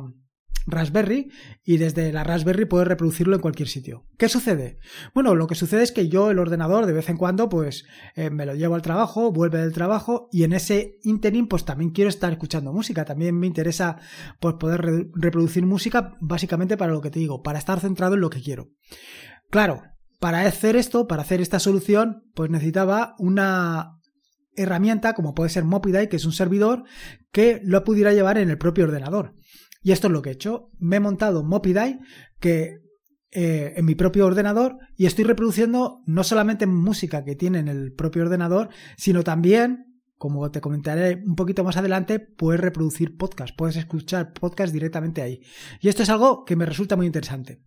Raspberry 0.68 1.32
y 1.64 1.78
desde 1.78 2.12
la 2.12 2.24
Raspberry 2.24 2.66
puedes 2.66 2.88
reproducirlo 2.88 3.36
en 3.36 3.42
cualquier 3.42 3.68
sitio. 3.68 4.06
¿Qué 4.18 4.30
sucede? 4.30 4.80
Bueno, 5.14 5.36
lo 5.36 5.48
que 5.48 5.56
sucede 5.56 5.84
es 5.84 5.92
que 5.92 6.10
yo 6.10 6.32
el 6.32 6.40
ordenador 6.40 6.86
de 6.86 6.94
vez 6.94 7.10
en 7.10 7.18
cuando 7.18 7.50
pues 7.50 7.86
eh, 8.16 8.30
me 8.30 8.46
lo 8.46 8.56
llevo 8.56 8.76
al 8.76 8.82
trabajo, 8.82 9.32
vuelve 9.32 9.60
del 9.60 9.74
trabajo 9.74 10.30
y 10.32 10.44
en 10.44 10.54
ese 10.54 10.98
interim 11.04 11.48
pues 11.48 11.66
también 11.66 11.92
quiero 11.92 12.10
estar 12.10 12.32
escuchando 12.32 12.74
música, 12.74 13.06
también 13.06 13.38
me 13.38 13.48
interesa 13.48 13.98
pues 14.40 14.56
poder 14.56 15.10
reproducir 15.14 15.66
música 15.66 16.16
básicamente 16.20 16.78
para 16.78 16.94
lo 16.94 17.02
que 17.02 17.12
te 17.12 17.20
digo, 17.20 17.42
para 17.42 17.60
estar 17.60 17.80
centrado 17.80 18.16
en 18.16 18.22
lo 18.22 18.30
que 18.30 18.42
quiero. 18.42 18.70
Claro, 19.50 19.84
para 20.20 20.42
hacer 20.42 20.76
esto, 20.76 21.08
para 21.08 21.22
hacer 21.22 21.42
esta 21.42 21.60
solución, 21.60 22.24
pues 22.36 22.50
necesitaba 22.50 23.16
una 23.20 24.00
herramienta 24.56 25.14
como 25.14 25.34
puede 25.34 25.50
ser 25.50 25.64
Mopidai, 25.64 26.10
que 26.10 26.18
es 26.18 26.26
un 26.26 26.34
servidor 26.34 26.84
que 27.32 27.62
lo 27.64 27.84
pudiera 27.84 28.14
llevar 28.14 28.38
en 28.38 28.50
el 28.50 28.58
propio 28.58 28.86
ordenador. 28.86 29.34
Y 29.82 29.92
esto 29.92 30.08
es 30.08 30.14
lo 30.14 30.22
que 30.22 30.30
he 30.30 30.34
hecho. 30.34 30.72
Me 30.78 30.98
he 30.98 31.00
montado 31.00 31.44
Mopidai 31.44 32.00
que 32.40 32.80
eh, 33.32 33.74
en 33.76 33.86
mi 33.86 33.94
propio 33.94 34.26
ordenador 34.26 34.78
y 34.98 35.06
estoy 35.06 35.24
reproduciendo 35.24 36.02
no 36.08 36.24
solamente 36.24 36.66
música 36.66 37.24
que 37.24 37.36
tiene 37.36 37.60
en 37.60 37.68
el 37.68 37.94
propio 37.94 38.24
ordenador, 38.24 38.70
sino 38.98 39.24
también, 39.24 40.02
como 40.18 40.50
te 40.50 40.62
comentaré 40.62 41.22
un 41.26 41.36
poquito 41.36 41.64
más 41.64 41.78
adelante, 41.78 42.20
puedes 42.20 42.60
reproducir 42.60 43.18
podcast, 43.18 43.56
puedes 43.56 43.76
escuchar 43.76 44.34
podcast 44.34 44.74
directamente 44.74 45.22
ahí. 45.22 45.42
Y 45.80 45.90
esto 45.90 46.04
es 46.04 46.10
algo 46.10 46.44
que 46.44 46.56
me 46.56 46.66
resulta 46.66 46.96
muy 46.96 47.06
interesante. 47.06 47.62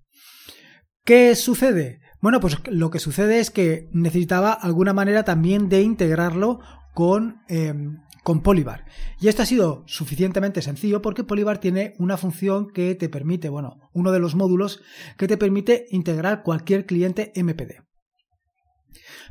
¿Qué 1.04 1.34
sucede? 1.36 2.00
Bueno, 2.20 2.40
pues 2.40 2.56
lo 2.68 2.90
que 2.90 2.98
sucede 2.98 3.38
es 3.38 3.50
que 3.50 3.88
necesitaba 3.92 4.52
alguna 4.52 4.92
manera 4.92 5.24
también 5.24 5.68
de 5.68 5.82
integrarlo 5.82 6.60
con 6.92 7.42
em, 7.48 7.98
con 8.22 8.42
Polybar. 8.42 8.84
Y 9.20 9.28
esto 9.28 9.42
ha 9.42 9.46
sido 9.46 9.84
suficientemente 9.86 10.62
sencillo 10.62 11.02
porque 11.02 11.24
Polybar 11.24 11.58
tiene 11.58 11.94
una 11.98 12.16
función 12.16 12.70
que 12.72 12.94
te 12.94 13.08
permite, 13.08 13.48
bueno, 13.48 13.90
uno 13.92 14.12
de 14.12 14.20
los 14.20 14.34
módulos 14.34 14.80
que 15.16 15.28
te 15.28 15.36
permite 15.36 15.86
integrar 15.90 16.42
cualquier 16.42 16.86
cliente 16.86 17.32
MPD. 17.34 17.82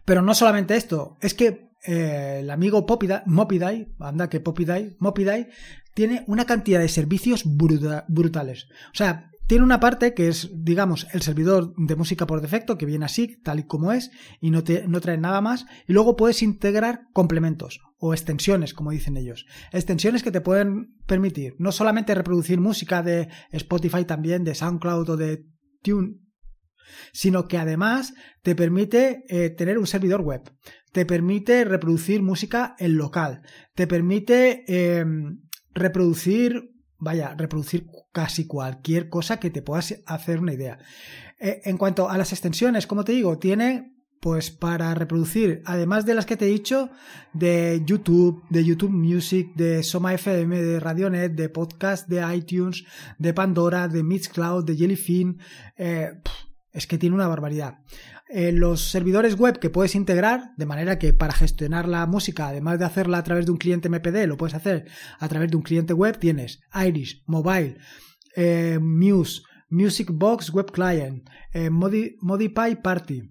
Pero 0.05 0.21
no 0.21 0.33
solamente 0.33 0.75
esto, 0.75 1.17
es 1.21 1.33
que 1.33 1.69
eh, 1.85 2.39
el 2.41 2.49
amigo 2.49 2.85
Mopidai, 3.25 3.93
anda 3.99 4.29
que 4.29 4.39
Popidai, 4.39 4.97
Mopidai, 4.99 5.49
tiene 5.93 6.23
una 6.27 6.45
cantidad 6.45 6.79
de 6.79 6.89
servicios 6.89 7.43
brutales. 7.45 8.67
O 8.91 8.95
sea, 8.95 9.30
tiene 9.51 9.65
una 9.65 9.81
parte 9.81 10.13
que 10.13 10.29
es, 10.29 10.49
digamos, 10.53 11.07
el 11.11 11.21
servidor 11.23 11.73
de 11.75 11.97
música 11.97 12.25
por 12.25 12.39
defecto, 12.39 12.77
que 12.77 12.85
viene 12.85 13.03
así, 13.03 13.35
tal 13.43 13.59
y 13.59 13.63
como 13.63 13.91
es, 13.91 14.09
y 14.39 14.49
no, 14.49 14.63
te, 14.63 14.87
no 14.87 15.01
trae 15.01 15.17
nada 15.17 15.41
más. 15.41 15.65
Y 15.89 15.91
luego 15.91 16.15
puedes 16.15 16.41
integrar 16.41 17.01
complementos 17.11 17.81
o 17.97 18.13
extensiones, 18.13 18.73
como 18.73 18.91
dicen 18.91 19.17
ellos. 19.17 19.45
Extensiones 19.73 20.23
que 20.23 20.31
te 20.31 20.39
pueden 20.39 20.95
permitir 21.05 21.55
no 21.59 21.73
solamente 21.73 22.15
reproducir 22.15 22.61
música 22.61 23.03
de 23.03 23.27
Spotify 23.51 24.05
también, 24.05 24.45
de 24.45 24.55
SoundCloud 24.55 25.09
o 25.09 25.17
de 25.17 25.45
Tune, 25.83 26.13
sino 27.11 27.49
que 27.49 27.57
además 27.57 28.13
te 28.43 28.55
permite 28.55 29.25
eh, 29.27 29.49
tener 29.49 29.77
un 29.79 29.85
servidor 29.85 30.21
web, 30.21 30.49
te 30.93 31.05
permite 31.05 31.65
reproducir 31.65 32.21
música 32.21 32.73
en 32.79 32.95
local, 32.95 33.41
te 33.75 33.85
permite 33.85 34.63
em, 34.67 35.41
reproducir 35.73 36.70
vaya, 37.01 37.35
reproducir 37.35 37.87
casi 38.13 38.47
cualquier 38.47 39.09
cosa 39.09 39.39
que 39.39 39.49
te 39.49 39.61
puedas 39.61 39.95
hacer 40.05 40.39
una 40.39 40.53
idea. 40.53 40.79
Eh, 41.39 41.61
en 41.65 41.77
cuanto 41.77 42.09
a 42.09 42.17
las 42.17 42.31
extensiones, 42.31 42.87
como 42.87 43.03
te 43.03 43.11
digo, 43.11 43.37
tiene 43.37 43.91
pues 44.21 44.51
para 44.51 44.93
reproducir, 44.93 45.63
además 45.65 46.05
de 46.05 46.13
las 46.13 46.27
que 46.27 46.37
te 46.37 46.45
he 46.45 46.49
dicho, 46.49 46.91
de 47.33 47.81
YouTube, 47.83 48.43
de 48.51 48.63
YouTube 48.63 48.91
Music, 48.91 49.51
de 49.55 49.81
Soma 49.81 50.13
FM, 50.13 50.61
de 50.61 50.79
Radionet, 50.79 51.33
de 51.33 51.49
podcast, 51.49 52.07
de 52.07 52.35
iTunes, 52.35 52.85
de 53.17 53.33
Pandora, 53.33 53.87
de 53.87 54.03
Mixcloud, 54.03 54.63
de 54.63 54.75
Jellyfin, 54.75 55.39
eh, 55.75 56.21
es 56.73 56.87
que 56.87 56.97
tiene 56.97 57.15
una 57.15 57.27
barbaridad. 57.27 57.79
Eh, 58.29 58.51
los 58.51 58.81
servidores 58.81 59.35
web 59.35 59.59
que 59.59 59.69
puedes 59.69 59.95
integrar, 59.95 60.51
de 60.57 60.65
manera 60.65 60.97
que 60.97 61.13
para 61.13 61.33
gestionar 61.33 61.87
la 61.87 62.05
música, 62.05 62.47
además 62.47 62.79
de 62.79 62.85
hacerla 62.85 63.17
a 63.17 63.23
través 63.23 63.45
de 63.45 63.51
un 63.51 63.57
cliente 63.57 63.89
MPD, 63.89 64.27
lo 64.27 64.37
puedes 64.37 64.55
hacer 64.55 64.85
a 65.19 65.27
través 65.27 65.51
de 65.51 65.57
un 65.57 65.63
cliente 65.63 65.93
web, 65.93 66.17
tienes 66.17 66.61
Iris, 66.73 67.23
Mobile, 67.25 67.77
eh, 68.35 68.79
Muse, 68.81 69.41
Music 69.69 70.09
Box 70.11 70.51
Web 70.51 70.71
Client, 70.71 71.29
eh, 71.53 71.69
Modify 71.69 72.81
Party. 72.81 73.21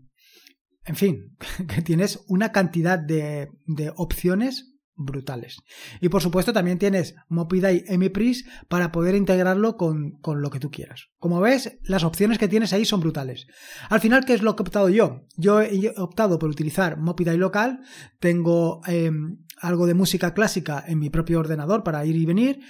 En 0.84 0.96
fin, 0.96 1.36
que 1.68 1.82
tienes 1.82 2.22
una 2.28 2.52
cantidad 2.52 2.98
de 2.98 3.48
opciones 3.96 4.69
brutales. 5.00 5.56
Y 6.00 6.08
por 6.08 6.22
supuesto 6.22 6.52
también 6.52 6.78
tienes 6.78 7.14
Mopidai 7.28 7.84
MPRIS 7.88 8.44
para 8.68 8.92
poder 8.92 9.14
integrarlo 9.14 9.76
con, 9.76 10.12
con, 10.20 10.42
lo 10.42 10.50
que 10.50 10.60
tú 10.60 10.70
quieras. 10.70 11.08
Como 11.18 11.40
ves, 11.40 11.78
las 11.82 12.04
opciones 12.04 12.38
que 12.38 12.48
tienes 12.48 12.72
ahí 12.72 12.84
son 12.84 13.00
brutales. 13.00 13.46
Al 13.88 14.00
final, 14.00 14.24
¿qué 14.24 14.34
es 14.34 14.42
lo 14.42 14.54
que 14.54 14.62
he 14.62 14.66
optado 14.66 14.88
yo? 14.88 15.26
Yo 15.36 15.62
he 15.62 15.92
optado 15.96 16.38
por 16.38 16.50
utilizar 16.50 16.98
Mopidai 16.98 17.36
local, 17.36 17.80
tengo 18.18 18.80
em, 18.86 19.38
algo 19.60 19.86
de 19.86 19.94
música 19.94 20.34
clásica 20.34 20.84
en 20.86 20.98
mi 20.98 21.10
propio 21.10 21.40
ordenador 21.40 21.82
para 21.82 22.04
ir 22.04 22.16
y 22.16 22.26
venir, 22.26 22.60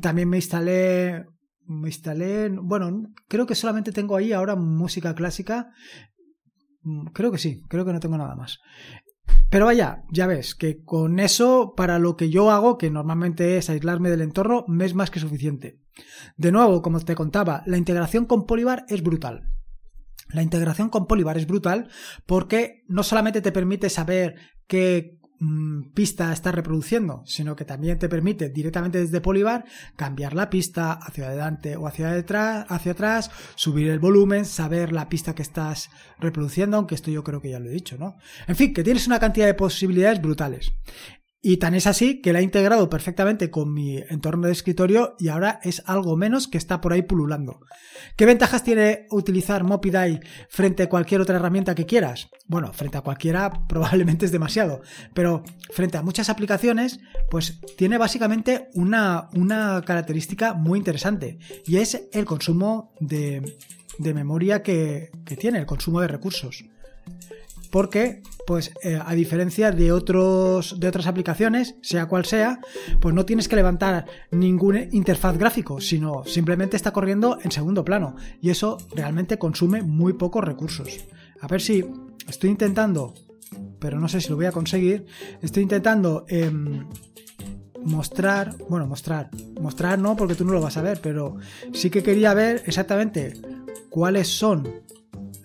también 0.00 0.28
me 0.28 0.36
instalé 0.36 1.26
me 1.66 1.88
instalé, 1.88 2.50
bueno, 2.50 3.08
creo 3.26 3.46
que 3.46 3.54
solamente 3.54 3.90
tengo 3.90 4.16
ahí 4.16 4.34
ahora 4.34 4.54
música 4.54 5.14
clásica 5.14 5.70
Creo 7.14 7.32
que 7.32 7.38
sí, 7.38 7.62
creo 7.68 7.84
que 7.84 7.92
no 7.94 8.00
tengo 8.00 8.18
nada 8.18 8.36
más. 8.36 8.58
Pero 9.54 9.66
vaya, 9.66 10.02
ya 10.10 10.26
ves 10.26 10.56
que 10.56 10.82
con 10.82 11.20
eso, 11.20 11.74
para 11.76 12.00
lo 12.00 12.16
que 12.16 12.28
yo 12.28 12.50
hago, 12.50 12.76
que 12.76 12.90
normalmente 12.90 13.56
es 13.56 13.70
aislarme 13.70 14.10
del 14.10 14.22
entorno, 14.22 14.64
me 14.66 14.84
es 14.84 14.94
más 14.94 15.12
que 15.12 15.20
suficiente. 15.20 15.78
De 16.36 16.50
nuevo, 16.50 16.82
como 16.82 16.98
te 16.98 17.14
contaba, 17.14 17.62
la 17.64 17.76
integración 17.76 18.26
con 18.26 18.46
Polybar 18.46 18.84
es 18.88 19.04
brutal. 19.04 19.52
La 20.30 20.42
integración 20.42 20.88
con 20.88 21.06
Polybar 21.06 21.38
es 21.38 21.46
brutal 21.46 21.88
porque 22.26 22.82
no 22.88 23.04
solamente 23.04 23.42
te 23.42 23.52
permite 23.52 23.90
saber 23.90 24.34
qué 24.66 25.20
Mm, 25.46 25.90
pista 25.92 26.32
estás 26.32 26.54
reproduciendo, 26.54 27.22
sino 27.26 27.54
que 27.54 27.66
también 27.66 27.98
te 27.98 28.08
permite 28.08 28.48
directamente 28.48 28.98
desde 28.98 29.20
Polybar 29.20 29.66
cambiar 29.94 30.32
la 30.32 30.48
pista 30.48 30.92
hacia 30.92 31.26
adelante 31.26 31.76
o 31.76 31.86
hacia 31.86 32.10
detrás, 32.12 32.64
hacia 32.70 32.92
atrás, 32.92 33.30
subir 33.54 33.90
el 33.90 33.98
volumen, 33.98 34.46
saber 34.46 34.90
la 34.90 35.10
pista 35.10 35.34
que 35.34 35.42
estás 35.42 35.90
reproduciendo, 36.18 36.78
aunque 36.78 36.94
esto 36.94 37.10
yo 37.10 37.22
creo 37.22 37.42
que 37.42 37.50
ya 37.50 37.58
lo 37.58 37.68
he 37.68 37.74
dicho, 37.74 37.98
¿no? 37.98 38.16
En 38.46 38.56
fin, 38.56 38.72
que 38.72 38.82
tienes 38.82 39.06
una 39.06 39.20
cantidad 39.20 39.46
de 39.46 39.52
posibilidades 39.52 40.22
brutales. 40.22 40.72
Y 41.46 41.58
tan 41.58 41.74
es 41.74 41.86
así 41.86 42.22
que 42.22 42.32
la 42.32 42.40
he 42.40 42.42
integrado 42.42 42.88
perfectamente 42.88 43.50
con 43.50 43.70
mi 43.70 43.98
entorno 43.98 44.46
de 44.46 44.54
escritorio 44.54 45.14
y 45.18 45.28
ahora 45.28 45.60
es 45.62 45.82
algo 45.84 46.16
menos 46.16 46.48
que 46.48 46.56
está 46.56 46.80
por 46.80 46.94
ahí 46.94 47.02
pululando. 47.02 47.60
¿Qué 48.16 48.24
ventajas 48.24 48.64
tiene 48.64 49.06
utilizar 49.10 49.62
Mopidai 49.62 50.20
frente 50.48 50.84
a 50.84 50.88
cualquier 50.88 51.20
otra 51.20 51.36
herramienta 51.36 51.74
que 51.74 51.84
quieras? 51.84 52.30
Bueno, 52.46 52.72
frente 52.72 52.96
a 52.96 53.02
cualquiera 53.02 53.52
probablemente 53.68 54.24
es 54.24 54.32
demasiado, 54.32 54.80
pero 55.12 55.44
frente 55.70 55.98
a 55.98 56.02
muchas 56.02 56.30
aplicaciones, 56.30 57.00
pues 57.30 57.60
tiene 57.76 57.98
básicamente 57.98 58.70
una, 58.72 59.28
una 59.34 59.82
característica 59.84 60.54
muy 60.54 60.78
interesante 60.78 61.36
y 61.66 61.76
es 61.76 62.08
el 62.14 62.24
consumo 62.24 62.94
de, 63.00 63.58
de 63.98 64.14
memoria 64.14 64.62
que, 64.62 65.10
que 65.26 65.36
tiene, 65.36 65.58
el 65.58 65.66
consumo 65.66 66.00
de 66.00 66.08
recursos 66.08 66.64
porque 67.74 68.22
pues 68.46 68.72
eh, 68.84 69.00
a 69.04 69.14
diferencia 69.16 69.72
de 69.72 69.90
otros 69.90 70.78
de 70.78 70.86
otras 70.86 71.08
aplicaciones, 71.08 71.74
sea 71.82 72.06
cual 72.06 72.24
sea, 72.24 72.60
pues 73.00 73.12
no 73.16 73.26
tienes 73.26 73.48
que 73.48 73.56
levantar 73.56 74.06
ningún 74.30 74.76
interfaz 74.92 75.36
gráfico, 75.36 75.80
sino 75.80 76.24
simplemente 76.24 76.76
está 76.76 76.92
corriendo 76.92 77.36
en 77.42 77.50
segundo 77.50 77.84
plano 77.84 78.14
y 78.40 78.50
eso 78.50 78.78
realmente 78.94 79.38
consume 79.38 79.82
muy 79.82 80.12
pocos 80.12 80.44
recursos. 80.44 81.04
A 81.40 81.48
ver 81.48 81.60
si 81.60 81.84
estoy 82.28 82.50
intentando, 82.50 83.12
pero 83.80 83.98
no 83.98 84.06
sé 84.08 84.20
si 84.20 84.28
lo 84.28 84.36
voy 84.36 84.46
a 84.46 84.52
conseguir, 84.52 85.06
estoy 85.42 85.64
intentando 85.64 86.26
em, 86.28 86.86
mostrar, 87.84 88.54
bueno, 88.68 88.86
mostrar, 88.86 89.30
mostrar 89.60 89.98
no 89.98 90.14
porque 90.14 90.36
tú 90.36 90.44
no 90.44 90.52
lo 90.52 90.60
vas 90.60 90.76
a 90.76 90.82
ver, 90.82 91.00
pero 91.00 91.38
sí 91.72 91.90
que 91.90 92.04
quería 92.04 92.34
ver 92.34 92.62
exactamente 92.66 93.32
cuáles 93.90 94.28
son 94.28 94.83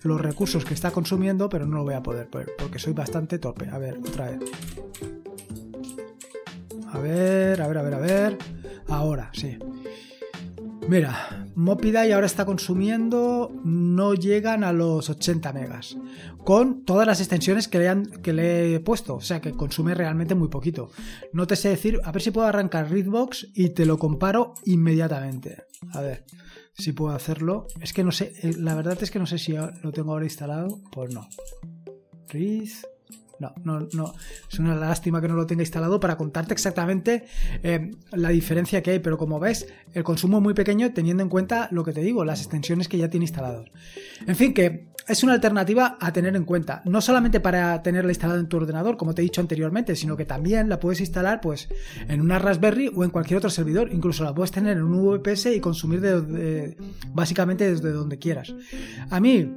los 0.02 0.20
recursos 0.20 0.64
que 0.64 0.74
está 0.74 0.90
consumiendo, 0.90 1.48
pero 1.48 1.66
no 1.66 1.78
lo 1.78 1.84
voy 1.84 1.94
a 1.94 2.02
poder 2.02 2.28
porque 2.30 2.78
soy 2.78 2.92
bastante 2.92 3.38
torpe. 3.38 3.68
A 3.70 3.78
ver, 3.78 3.98
otra 3.98 4.30
vez. 4.30 4.40
A 6.92 6.98
ver, 6.98 7.62
a 7.62 7.68
ver, 7.68 7.78
a 7.78 7.82
ver, 7.82 7.94
a 7.94 7.98
ver. 7.98 8.38
Ahora, 8.88 9.30
sí. 9.32 9.58
Mira, 10.88 11.46
Mopidai 11.54 12.10
ahora 12.10 12.26
está 12.26 12.44
consumiendo, 12.44 13.52
no 13.62 14.14
llegan 14.14 14.64
a 14.64 14.72
los 14.72 15.08
80 15.08 15.52
megas, 15.52 15.96
con 16.42 16.84
todas 16.84 17.06
las 17.06 17.20
extensiones 17.20 17.68
que 17.68 17.78
le, 17.78 18.20
que 18.22 18.32
le 18.32 18.74
he 18.74 18.80
puesto, 18.80 19.16
o 19.16 19.20
sea 19.20 19.40
que 19.40 19.52
consume 19.52 19.94
realmente 19.94 20.34
muy 20.34 20.48
poquito. 20.48 20.90
No 21.32 21.46
te 21.46 21.54
sé 21.54 21.68
decir, 21.68 22.00
a 22.02 22.10
ver 22.10 22.22
si 22.22 22.30
puedo 22.30 22.48
arrancar 22.48 22.90
Readbox 22.90 23.48
y 23.54 23.68
te 23.68 23.86
lo 23.86 23.98
comparo 23.98 24.54
inmediatamente. 24.64 25.64
A 25.92 26.00
ver, 26.00 26.24
si 26.80 26.92
puedo 26.92 27.14
hacerlo. 27.14 27.66
Es 27.80 27.92
que 27.92 28.04
no 28.04 28.12
sé, 28.12 28.32
eh, 28.42 28.54
la 28.56 28.74
verdad 28.74 29.00
es 29.02 29.10
que 29.10 29.18
no 29.18 29.26
sé 29.26 29.38
si 29.38 29.52
lo 29.52 29.92
tengo 29.92 30.12
ahora 30.12 30.24
instalado. 30.24 30.80
Pues 30.90 31.14
no. 31.14 31.28
Riz. 32.28 32.82
No, 33.40 33.54
no, 33.64 33.88
no. 33.94 34.14
Es 34.50 34.58
una 34.58 34.74
lástima 34.76 35.20
que 35.20 35.28
no 35.28 35.34
lo 35.34 35.46
tenga 35.46 35.62
instalado 35.62 35.98
para 35.98 36.16
contarte 36.16 36.52
exactamente 36.52 37.24
eh, 37.62 37.90
la 38.12 38.28
diferencia 38.28 38.82
que 38.82 38.92
hay. 38.92 38.98
Pero 38.98 39.16
como 39.16 39.40
ves, 39.40 39.66
el 39.94 40.04
consumo 40.04 40.36
es 40.36 40.42
muy 40.42 40.54
pequeño 40.54 40.92
teniendo 40.92 41.22
en 41.22 41.30
cuenta 41.30 41.68
lo 41.72 41.82
que 41.82 41.92
te 41.92 42.02
digo, 42.02 42.24
las 42.24 42.40
extensiones 42.40 42.86
que 42.86 42.98
ya 42.98 43.08
tiene 43.08 43.24
instalados. 43.24 43.72
En 44.26 44.36
fin, 44.36 44.52
que 44.52 44.90
es 45.08 45.22
una 45.24 45.32
alternativa 45.32 45.96
a 45.98 46.12
tener 46.12 46.36
en 46.36 46.44
cuenta. 46.44 46.82
No 46.84 47.00
solamente 47.00 47.40
para 47.40 47.82
tenerla 47.82 48.10
instalada 48.10 48.38
en 48.38 48.48
tu 48.48 48.58
ordenador, 48.58 48.98
como 48.98 49.14
te 49.14 49.22
he 49.22 49.24
dicho 49.24 49.40
anteriormente, 49.40 49.96
sino 49.96 50.16
que 50.16 50.26
también 50.26 50.68
la 50.68 50.78
puedes 50.78 51.00
instalar 51.00 51.40
pues, 51.40 51.68
en 52.08 52.20
una 52.20 52.38
Raspberry 52.38 52.92
o 52.94 53.04
en 53.04 53.10
cualquier 53.10 53.38
otro 53.38 53.50
servidor. 53.50 53.88
Incluso 53.90 54.22
la 54.22 54.34
puedes 54.34 54.50
tener 54.50 54.76
en 54.76 54.84
un 54.84 55.18
VPS 55.18 55.46
y 55.46 55.60
consumir 55.60 56.00
básicamente 57.14 57.70
desde 57.70 57.90
donde 57.90 58.18
quieras. 58.18 58.54
A 59.08 59.18
mí, 59.18 59.50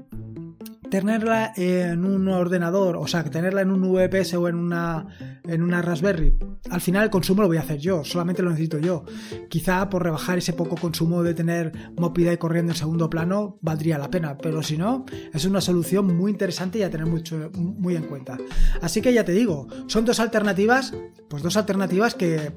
tenerla 0.94 1.54
en 1.56 2.06
un 2.06 2.28
ordenador, 2.28 2.98
o 2.98 3.08
sea, 3.08 3.24
tenerla 3.24 3.62
en 3.62 3.72
un 3.72 3.82
VPS 3.82 4.36
o 4.36 4.48
en 4.48 4.54
una, 4.54 5.08
en 5.44 5.64
una 5.64 5.82
Raspberry, 5.82 6.38
al 6.70 6.82
final 6.82 7.06
el 7.06 7.10
consumo 7.10 7.42
lo 7.42 7.48
voy 7.48 7.58
a 7.58 7.62
hacer 7.62 7.80
yo, 7.80 8.04
solamente 8.04 8.44
lo 8.44 8.52
necesito 8.52 8.78
yo. 8.78 9.04
Quizá 9.50 9.90
por 9.90 10.04
rebajar 10.04 10.38
ese 10.38 10.54
poco 10.54 10.76
consumo 10.76 11.24
de 11.24 11.34
tener 11.34 11.72
Mopidai 11.98 12.38
corriendo 12.38 12.74
en 12.74 12.78
segundo 12.78 13.10
plano 13.10 13.58
valdría 13.62 13.98
la 13.98 14.12
pena, 14.12 14.38
pero 14.38 14.62
si 14.62 14.78
no, 14.78 15.04
es 15.34 15.46
una 15.46 15.62
solución 15.62 16.16
muy 16.16 16.30
interesante 16.30 16.78
y 16.78 16.84
a 16.84 16.92
tener 16.92 17.08
mucho, 17.08 17.50
muy 17.56 17.96
en 17.96 18.04
cuenta. 18.04 18.38
Así 18.80 19.02
que 19.02 19.12
ya 19.12 19.26
te 19.26 19.32
digo, 19.32 19.68
son 19.88 20.06
dos 20.06 20.20
alternativas, 20.20 20.94
pues 21.28 21.42
dos 21.42 21.58
alternativas 21.58 22.14
que 22.14 22.52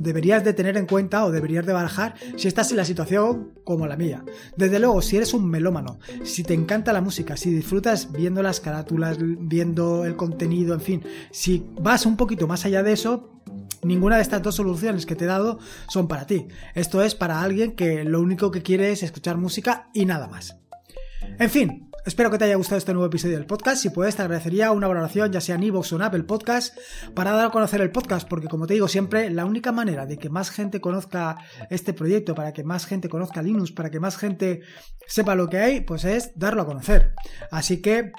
deberías 0.00 0.42
de 0.42 0.54
tener 0.54 0.76
en 0.76 0.86
cuenta 0.86 1.24
o 1.24 1.30
deberías 1.30 1.64
de 1.66 1.72
barajar 1.72 2.14
si 2.36 2.48
estás 2.48 2.70
en 2.70 2.78
la 2.78 2.84
situación 2.84 3.52
como 3.64 3.86
la 3.86 3.96
mía. 3.96 4.24
Desde 4.56 4.78
luego, 4.80 5.00
si 5.02 5.16
eres 5.16 5.34
un 5.34 5.48
melómano, 5.48 5.98
si 6.24 6.42
te 6.42 6.54
encanta 6.54 6.92
la 6.92 7.00
música, 7.02 7.36
si 7.36 7.50
disfrutas 7.50 8.10
viendo 8.10 8.42
las 8.42 8.60
carátulas, 8.60 9.18
viendo 9.20 10.04
el 10.04 10.16
contenido, 10.16 10.74
en 10.74 10.80
fin, 10.80 11.02
si 11.30 11.66
vas 11.80 12.06
un 12.06 12.16
poquito 12.16 12.48
más 12.48 12.64
allá 12.64 12.82
de 12.82 12.92
eso, 12.92 13.40
ninguna 13.82 14.16
de 14.16 14.22
estas 14.22 14.42
dos 14.42 14.56
soluciones 14.56 15.06
que 15.06 15.14
te 15.14 15.24
he 15.24 15.28
dado 15.28 15.58
son 15.88 16.08
para 16.08 16.26
ti. 16.26 16.48
Esto 16.74 17.02
es 17.02 17.14
para 17.14 17.42
alguien 17.42 17.72
que 17.72 18.04
lo 18.04 18.20
único 18.20 18.50
que 18.50 18.62
quiere 18.62 18.92
es 18.92 19.02
escuchar 19.02 19.36
música 19.36 19.90
y 19.92 20.06
nada 20.06 20.28
más. 20.28 20.56
En 21.38 21.50
fin, 21.50 21.89
Espero 22.06 22.30
que 22.30 22.38
te 22.38 22.46
haya 22.46 22.56
gustado 22.56 22.78
este 22.78 22.94
nuevo 22.94 23.06
episodio 23.06 23.36
del 23.36 23.44
podcast. 23.44 23.82
Si 23.82 23.90
puedes, 23.90 24.16
te 24.16 24.22
agradecería 24.22 24.72
una 24.72 24.88
valoración, 24.88 25.30
ya 25.30 25.40
sea 25.40 25.56
en 25.56 25.64
iVoox 25.64 25.92
o 25.92 25.96
en 25.96 26.02
Apple 26.02 26.22
Podcast, 26.22 26.76
para 27.14 27.32
dar 27.32 27.48
a 27.48 27.50
conocer 27.50 27.82
el 27.82 27.90
podcast, 27.90 28.26
porque 28.26 28.48
como 28.48 28.66
te 28.66 28.72
digo 28.74 28.88
siempre, 28.88 29.28
la 29.28 29.44
única 29.44 29.70
manera 29.70 30.06
de 30.06 30.16
que 30.16 30.30
más 30.30 30.50
gente 30.50 30.80
conozca 30.80 31.36
este 31.68 31.92
proyecto, 31.92 32.34
para 32.34 32.54
que 32.54 32.64
más 32.64 32.86
gente 32.86 33.10
conozca 33.10 33.42
Linux, 33.42 33.72
para 33.72 33.90
que 33.90 34.00
más 34.00 34.16
gente 34.16 34.62
sepa 35.06 35.34
lo 35.34 35.50
que 35.50 35.58
hay, 35.58 35.80
pues 35.82 36.04
es 36.04 36.32
darlo 36.36 36.62
a 36.62 36.66
conocer. 36.66 37.14
Así 37.50 37.82
que 37.82 38.12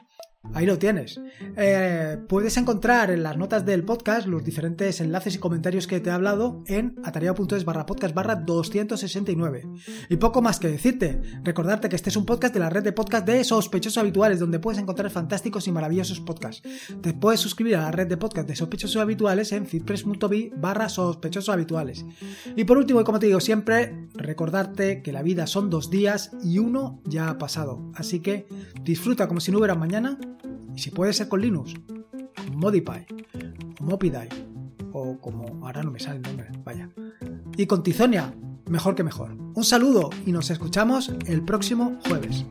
Ahí 0.54 0.66
lo 0.66 0.78
tienes. 0.80 1.22
Eh, 1.56 2.18
puedes 2.28 2.58
encontrar 2.58 3.12
en 3.12 3.24
las 3.24 3.38
notas 3.38 3.66
del 3.66 3.86
podcast 3.86 4.28
los 4.28 4.44
diferentes 4.44 5.00
enlaces 5.00 5.36
y 5.36 5.38
comentarios 5.38 5.88
que 5.88 6.00
te 6.00 6.10
he 6.10 6.14
hablado 6.14 6.64
en 6.68 6.96
atareado.es 7.04 7.64
barra 7.64 7.86
podcast 7.86 8.14
barra 8.14 8.36
269. 8.36 9.64
Y 10.10 10.18
poco 10.18 10.42
más 10.42 10.60
que 10.60 10.68
decirte. 10.68 11.22
Recordarte 11.44 11.90
que 11.90 11.96
este 11.96 12.10
es 12.10 12.18
un 12.18 12.26
podcast 12.26 12.54
de 12.54 12.60
la 12.60 12.70
red 12.70 12.84
de 12.84 12.92
podcast 12.92 13.26
de 13.26 13.44
sospechosos 13.44 14.00
habituales, 14.00 14.40
donde 14.40 14.60
puedes 14.60 14.82
encontrar 14.82 15.10
fantásticos 15.12 15.68
y 15.68 15.72
maravillosos 15.72 16.20
podcasts. 16.20 16.68
Te 17.02 17.14
puedes 17.14 17.40
suscribir 17.40 17.76
a 17.76 17.84
la 17.84 17.92
red 17.92 18.08
de 18.08 18.18
podcast 18.18 18.48
de 18.48 18.56
sospechosos 18.56 19.02
habituales 19.02 19.52
en 19.52 19.66
fitpress.b 19.68 20.54
barra 20.58 20.90
sospechosos 20.90 21.54
habituales. 21.54 22.04
Y 22.56 22.66
por 22.66 22.78
último, 22.78 23.00
y 23.00 23.04
como 23.04 23.20
te 23.20 23.28
digo 23.28 23.40
siempre, 23.40 24.08
recordarte 24.16 25.02
que 25.02 25.14
la 25.14 25.22
vida 25.22 25.48
son 25.48 25.70
dos 25.70 25.90
días 25.90 26.32
y 26.44 26.58
uno 26.58 27.00
ya 27.06 27.30
ha 27.30 27.38
pasado. 27.38 27.92
Así 27.96 28.20
que 28.20 28.48
disfruta 28.84 29.28
como 29.28 29.40
si 29.40 29.52
no 29.52 29.60
hubiera 29.60 29.76
mañana 29.76 30.18
y 30.76 30.80
si 30.80 30.92
puede 30.92 31.14
ser 31.14 31.28
con 31.28 31.42
Linux, 31.42 31.74
Modify, 32.54 33.06
Mopidai, 33.80 34.30
o 34.94 35.18
como 35.20 35.66
ahora 35.66 35.84
no 35.84 35.92
me 35.92 36.00
sale 36.00 36.18
el 36.18 36.24
nombre, 36.24 36.50
vaya. 36.64 36.90
Y 37.58 37.66
con 37.66 37.84
Tizonia, 37.84 38.34
mejor 38.70 38.96
que 38.96 39.04
mejor. 39.04 39.36
Un 39.54 39.64
saludo 39.64 40.10
y 40.26 40.32
nos 40.32 40.50
escuchamos 40.50 41.12
el 41.26 41.44
próximo 41.44 42.00
jueves. 42.08 42.46